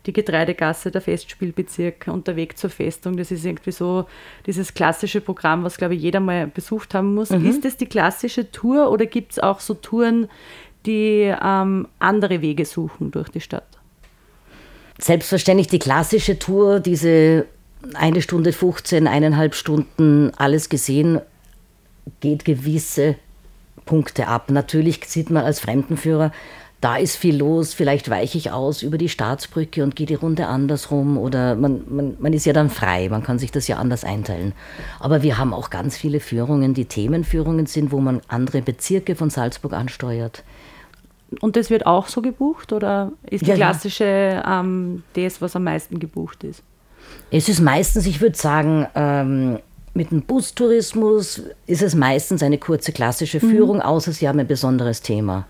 die 0.06 0.12
Getreidegasse, 0.12 0.90
der 0.90 1.00
Festspielbezirk 1.00 2.08
und 2.08 2.26
der 2.26 2.36
Weg 2.36 2.58
zur 2.58 2.70
Festung. 2.70 3.16
Das 3.16 3.30
ist 3.30 3.44
irgendwie 3.44 3.72
so 3.72 4.06
dieses 4.46 4.74
klassische 4.74 5.20
Programm, 5.20 5.64
was, 5.64 5.78
glaube 5.78 5.94
ich, 5.94 6.02
jeder 6.02 6.20
mal 6.20 6.46
besucht 6.46 6.94
haben 6.94 7.14
muss. 7.14 7.30
Mhm. 7.30 7.46
Ist 7.46 7.64
das 7.64 7.76
die 7.76 7.86
klassische 7.86 8.50
Tour 8.50 8.90
oder 8.90 9.06
gibt 9.06 9.32
es 9.32 9.38
auch 9.38 9.60
so 9.60 9.74
Touren, 9.74 10.28
die 10.86 11.34
ähm, 11.42 11.88
andere 11.98 12.42
Wege 12.42 12.64
suchen 12.64 13.10
durch 13.10 13.28
die 13.28 13.40
Stadt? 13.40 13.66
Selbstverständlich 14.98 15.68
die 15.68 15.78
klassische 15.78 16.38
Tour, 16.38 16.80
diese 16.80 17.46
eine 17.94 18.22
Stunde 18.22 18.52
15, 18.52 19.06
eineinhalb 19.06 19.54
Stunden 19.54 20.32
alles 20.36 20.68
gesehen, 20.68 21.20
geht 22.20 22.44
gewisse 22.44 23.16
Punkte 23.84 24.28
ab. 24.28 24.50
Natürlich 24.50 25.00
sieht 25.06 25.30
man 25.30 25.44
als 25.44 25.60
Fremdenführer 25.60 26.32
da 26.80 26.96
ist 26.96 27.16
viel 27.16 27.36
los, 27.36 27.74
vielleicht 27.74 28.08
weiche 28.08 28.38
ich 28.38 28.52
aus 28.52 28.82
über 28.82 28.96
die 28.96 29.10
Staatsbrücke 29.10 29.82
und 29.82 29.96
gehe 29.96 30.06
die 30.06 30.14
Runde 30.14 30.46
andersrum 30.46 31.18
oder 31.18 31.54
man, 31.54 31.82
man, 31.88 32.16
man 32.18 32.32
ist 32.32 32.46
ja 32.46 32.54
dann 32.54 32.70
frei, 32.70 33.08
man 33.10 33.22
kann 33.22 33.38
sich 33.38 33.52
das 33.52 33.68
ja 33.68 33.76
anders 33.76 34.02
einteilen. 34.02 34.54
Aber 34.98 35.22
wir 35.22 35.36
haben 35.36 35.52
auch 35.52 35.68
ganz 35.68 35.98
viele 35.98 36.20
Führungen, 36.20 36.72
die 36.72 36.86
Themenführungen 36.86 37.66
sind, 37.66 37.92
wo 37.92 38.00
man 38.00 38.22
andere 38.28 38.62
Bezirke 38.62 39.14
von 39.14 39.28
Salzburg 39.28 39.74
ansteuert. 39.74 40.42
Und 41.40 41.56
das 41.56 41.68
wird 41.68 41.86
auch 41.86 42.08
so 42.08 42.22
gebucht 42.22 42.72
oder 42.72 43.12
ist 43.28 43.44
die 43.44 43.50
ja, 43.50 43.56
klassische 43.56 44.42
ähm, 44.44 45.02
das, 45.12 45.42
was 45.42 45.54
am 45.54 45.64
meisten 45.64 46.00
gebucht 46.00 46.44
ist? 46.44 46.62
Es 47.30 47.48
ist 47.48 47.60
meistens, 47.60 48.06
ich 48.06 48.20
würde 48.20 48.36
sagen, 48.36 48.86
ähm, 48.94 49.58
mit 49.94 50.10
dem 50.10 50.22
Bustourismus 50.22 51.42
ist 51.66 51.82
es 51.82 51.94
meistens 51.94 52.42
eine 52.42 52.58
kurze 52.58 52.92
klassische 52.92 53.44
mhm. 53.44 53.50
Führung, 53.50 53.76
mhm. 53.76 53.82
außer 53.82 54.12
Sie 54.12 54.28
haben 54.28 54.38
ein 54.38 54.46
besonderes 54.46 55.02
Thema. 55.02 55.46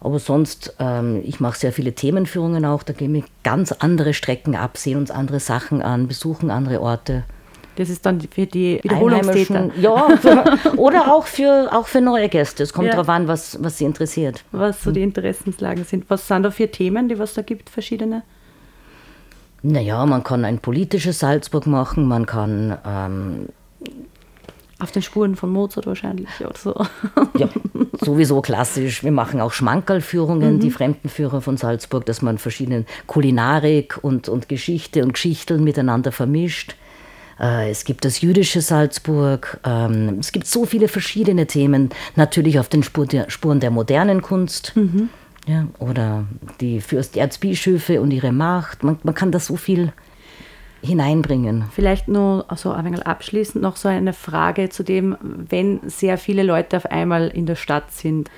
Aber 0.00 0.18
sonst, 0.18 0.74
ähm, 0.78 1.20
ich 1.24 1.40
mache 1.40 1.58
sehr 1.58 1.72
viele 1.72 1.92
Themenführungen 1.92 2.64
auch, 2.64 2.82
da 2.82 2.92
gehen 2.92 3.12
wir 3.12 3.24
ganz 3.44 3.72
andere 3.72 4.14
Strecken 4.14 4.56
ab, 4.56 4.78
sehen 4.78 4.96
uns 4.96 5.10
andere 5.10 5.40
Sachen 5.40 5.82
an, 5.82 6.08
besuchen 6.08 6.50
andere 6.50 6.80
Orte. 6.80 7.24
Das 7.76 7.88
ist 7.88 8.04
dann 8.04 8.20
für 8.20 8.46
die 8.46 8.80
Wiederholungstäter. 8.82 9.70
Ja, 9.80 10.08
oder 10.76 11.14
auch 11.14 11.26
für, 11.26 11.68
auch 11.72 11.86
für 11.86 12.00
neue 12.00 12.28
Gäste. 12.28 12.62
Es 12.62 12.72
kommt 12.72 12.86
ja. 12.86 12.92
darauf 12.92 13.08
an, 13.08 13.28
was, 13.28 13.62
was 13.62 13.78
sie 13.78 13.84
interessiert. 13.84 14.42
Was 14.52 14.82
so 14.82 14.90
die 14.90 15.02
Interessenslagen 15.02 15.84
sind. 15.84 16.04
Was 16.08 16.26
sind 16.26 16.42
da 16.42 16.50
für 16.50 16.70
Themen, 16.70 17.08
die 17.08 17.18
was 17.18 17.34
da 17.34 17.42
gibt, 17.42 17.70
verschiedene? 17.70 18.22
Naja, 19.62 20.04
man 20.06 20.24
kann 20.24 20.44
ein 20.44 20.58
politisches 20.58 21.18
Salzburg 21.18 21.66
machen, 21.66 22.06
man 22.08 22.26
kann 22.26 22.78
ähm, 22.86 23.48
auf 24.78 24.90
den 24.92 25.02
Spuren 25.02 25.36
von 25.36 25.50
Mozart 25.50 25.86
wahrscheinlich 25.86 26.28
oder 26.40 26.56
so. 26.56 26.86
Ja, 27.36 27.48
sowieso 28.00 28.40
klassisch. 28.40 29.04
Wir 29.04 29.12
machen 29.12 29.40
auch 29.40 29.52
Schmankerlführungen, 29.52 30.54
mhm. 30.54 30.60
die 30.60 30.70
Fremdenführer 30.70 31.42
von 31.42 31.56
Salzburg, 31.58 32.06
dass 32.06 32.22
man 32.22 32.38
verschiedene 32.38 32.86
Kulinarik 33.06 33.98
und, 34.02 34.28
und 34.28 34.48
Geschichte 34.48 35.02
und 35.02 35.12
Geschichteln 35.12 35.62
miteinander 35.62 36.12
vermischt. 36.12 36.76
Äh, 37.38 37.70
es 37.70 37.84
gibt 37.84 38.04
das 38.04 38.20
jüdische 38.20 38.62
Salzburg. 38.62 39.60
Ähm, 39.64 40.18
es 40.20 40.32
gibt 40.32 40.46
so 40.46 40.64
viele 40.64 40.88
verschiedene 40.88 41.46
Themen. 41.46 41.90
Natürlich 42.16 42.58
auf 42.58 42.68
den 42.68 42.82
Spuren 42.82 43.60
der 43.60 43.70
modernen 43.70 44.22
Kunst. 44.22 44.72
Mhm. 44.76 45.10
Ja, 45.50 45.66
oder 45.80 46.26
die 46.60 46.80
Fürsterzbischöfe 46.80 48.00
und 48.00 48.12
ihre 48.12 48.30
Macht. 48.30 48.84
Man, 48.84 49.00
man 49.02 49.16
kann 49.16 49.32
da 49.32 49.40
so 49.40 49.56
viel 49.56 49.92
hineinbringen. 50.80 51.64
Vielleicht 51.72 52.06
nur 52.06 52.44
also 52.46 52.70
ein 52.70 52.84
wenig 52.84 53.04
abschließend 53.04 53.60
noch 53.60 53.74
so 53.74 53.88
eine 53.88 54.12
Frage 54.12 54.68
zu 54.68 54.84
dem, 54.84 55.16
wenn 55.20 55.80
sehr 55.90 56.18
viele 56.18 56.44
Leute 56.44 56.76
auf 56.76 56.86
einmal 56.86 57.26
in 57.28 57.46
der 57.46 57.56
Stadt 57.56 57.90
sind. 57.90 58.30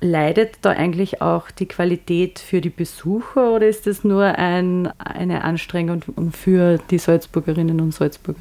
Leidet 0.00 0.56
da 0.62 0.70
eigentlich 0.70 1.20
auch 1.20 1.50
die 1.50 1.66
Qualität 1.66 2.38
für 2.38 2.62
die 2.62 2.70
Besucher 2.70 3.52
oder 3.52 3.68
ist 3.68 3.86
das 3.86 4.02
nur 4.02 4.24
ein, 4.24 4.86
eine 4.98 5.44
Anstrengung 5.44 6.02
für 6.32 6.78
die 6.90 6.98
Salzburgerinnen 6.98 7.78
und 7.78 7.92
Salzburger? 7.92 8.40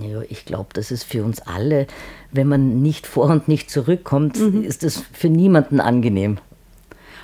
Ja, 0.00 0.22
ich 0.28 0.44
glaube, 0.44 0.68
das 0.72 0.92
ist 0.92 1.02
für 1.02 1.24
uns 1.24 1.40
alle, 1.40 1.88
wenn 2.30 2.46
man 2.46 2.80
nicht 2.80 3.08
vor 3.08 3.26
und 3.30 3.48
nicht 3.48 3.70
zurückkommt, 3.70 4.38
mhm. 4.38 4.62
ist 4.62 4.84
das 4.84 5.02
für 5.12 5.28
niemanden 5.28 5.80
angenehm. 5.80 6.38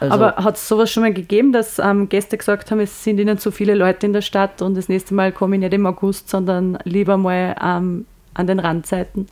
Also 0.01 0.15
Aber 0.15 0.37
hat 0.37 0.57
es 0.57 0.67
sowas 0.67 0.91
schon 0.91 1.03
mal 1.03 1.13
gegeben, 1.13 1.53
dass 1.53 1.79
ähm, 1.79 2.09
Gäste 2.09 2.39
gesagt 2.39 2.71
haben, 2.71 2.81
es 2.81 3.05
sind 3.05 3.21
ihnen 3.21 3.37
zu 3.37 3.51
viele 3.51 3.75
Leute 3.75 4.07
in 4.07 4.15
der 4.15 4.23
Stadt 4.23 4.63
und 4.63 4.75
das 4.75 4.89
nächste 4.89 5.15
Mal 5.15 5.31
komme 5.31 5.57
ich 5.57 5.61
nicht 5.61 5.75
im 5.75 5.85
August, 5.85 6.31
sondern 6.31 6.79
lieber 6.85 7.19
mal 7.19 7.55
ähm, 7.63 8.07
an 8.33 8.47
den 8.47 8.61
Randzeiten? 8.61 9.27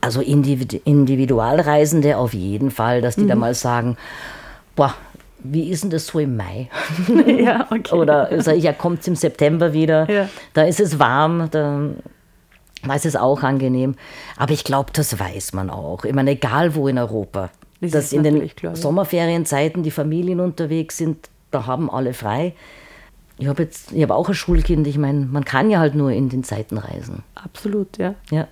Also 0.00 0.20
Individualreisende 0.20 2.16
auf 2.16 2.34
jeden 2.34 2.70
Fall, 2.70 3.02
dass 3.02 3.16
die 3.16 3.22
mhm. 3.22 3.28
da 3.28 3.34
mal 3.34 3.54
sagen, 3.54 3.96
boah, 4.76 4.94
wie 5.40 5.70
ist 5.70 5.82
denn 5.82 5.90
das 5.90 6.06
so 6.06 6.20
im 6.20 6.36
Mai? 6.36 6.68
ja, 7.26 7.66
okay. 7.70 7.94
Oder 7.94 8.30
ich, 8.32 8.62
ja, 8.62 8.72
kommt 8.72 9.00
es 9.00 9.08
im 9.08 9.16
September 9.16 9.72
wieder, 9.72 10.08
ja. 10.08 10.28
da 10.54 10.62
ist 10.62 10.78
es 10.78 11.00
warm, 11.00 11.48
da, 11.50 11.80
da 12.84 12.94
ist 12.94 13.06
es 13.06 13.16
auch 13.16 13.42
angenehm. 13.42 13.96
Aber 14.36 14.52
ich 14.52 14.62
glaube, 14.62 14.90
das 14.92 15.18
weiß 15.18 15.52
man 15.52 15.68
auch. 15.68 16.04
Ich 16.04 16.14
meine, 16.14 16.30
egal 16.32 16.76
wo 16.76 16.86
in 16.86 16.98
Europa. 16.98 17.50
Das 17.82 17.90
dass 17.90 18.12
in 18.12 18.22
den 18.22 18.48
klar, 18.54 18.76
Sommerferienzeiten 18.76 19.82
die 19.82 19.90
Familien 19.90 20.40
unterwegs 20.40 20.96
sind, 20.96 21.28
da 21.50 21.66
haben 21.66 21.90
alle 21.90 22.14
frei. 22.14 22.54
Ich 23.38 23.48
habe 23.48 23.64
jetzt, 23.64 23.92
ich 23.92 24.02
habe 24.02 24.14
auch 24.14 24.28
ein 24.28 24.34
Schulkind, 24.34 24.86
ich 24.86 24.98
meine, 24.98 25.26
man 25.26 25.44
kann 25.44 25.68
ja 25.68 25.80
halt 25.80 25.94
nur 25.94 26.12
in 26.12 26.28
den 26.28 26.44
Zeiten 26.44 26.78
reisen. 26.78 27.22
Absolut, 27.34 27.98
ja. 27.98 28.14
Ja. 28.30 28.46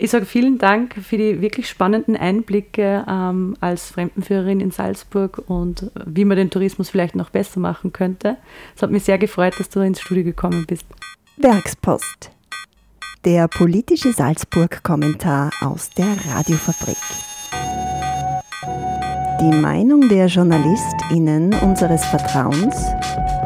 Ich 0.00 0.12
sage 0.12 0.26
vielen 0.26 0.58
Dank 0.58 0.94
für 1.02 1.16
die 1.16 1.40
wirklich 1.40 1.68
spannenden 1.68 2.16
Einblicke 2.16 3.04
ähm, 3.08 3.56
als 3.60 3.90
Fremdenführerin 3.90 4.60
in 4.60 4.70
Salzburg 4.70 5.42
und 5.48 5.90
wie 6.06 6.24
man 6.24 6.36
den 6.36 6.50
Tourismus 6.50 6.88
vielleicht 6.88 7.16
noch 7.16 7.30
besser 7.30 7.58
machen 7.58 7.92
könnte. 7.92 8.36
Es 8.76 8.82
hat 8.82 8.92
mich 8.92 9.02
sehr 9.02 9.18
gefreut, 9.18 9.54
dass 9.58 9.70
du 9.70 9.80
ins 9.80 10.00
Studio 10.00 10.22
gekommen 10.22 10.66
bist. 10.68 10.84
Werkspost. 11.36 12.30
Der 13.24 13.48
politische 13.48 14.12
Salzburg-Kommentar 14.12 15.50
aus 15.60 15.90
der 15.90 16.16
Radiofabrik. 16.28 16.96
Die 18.62 19.52
Meinung 19.52 20.08
der 20.08 20.26
JournalistInnen 20.26 21.54
unseres 21.60 22.04
Vertrauens 22.06 22.74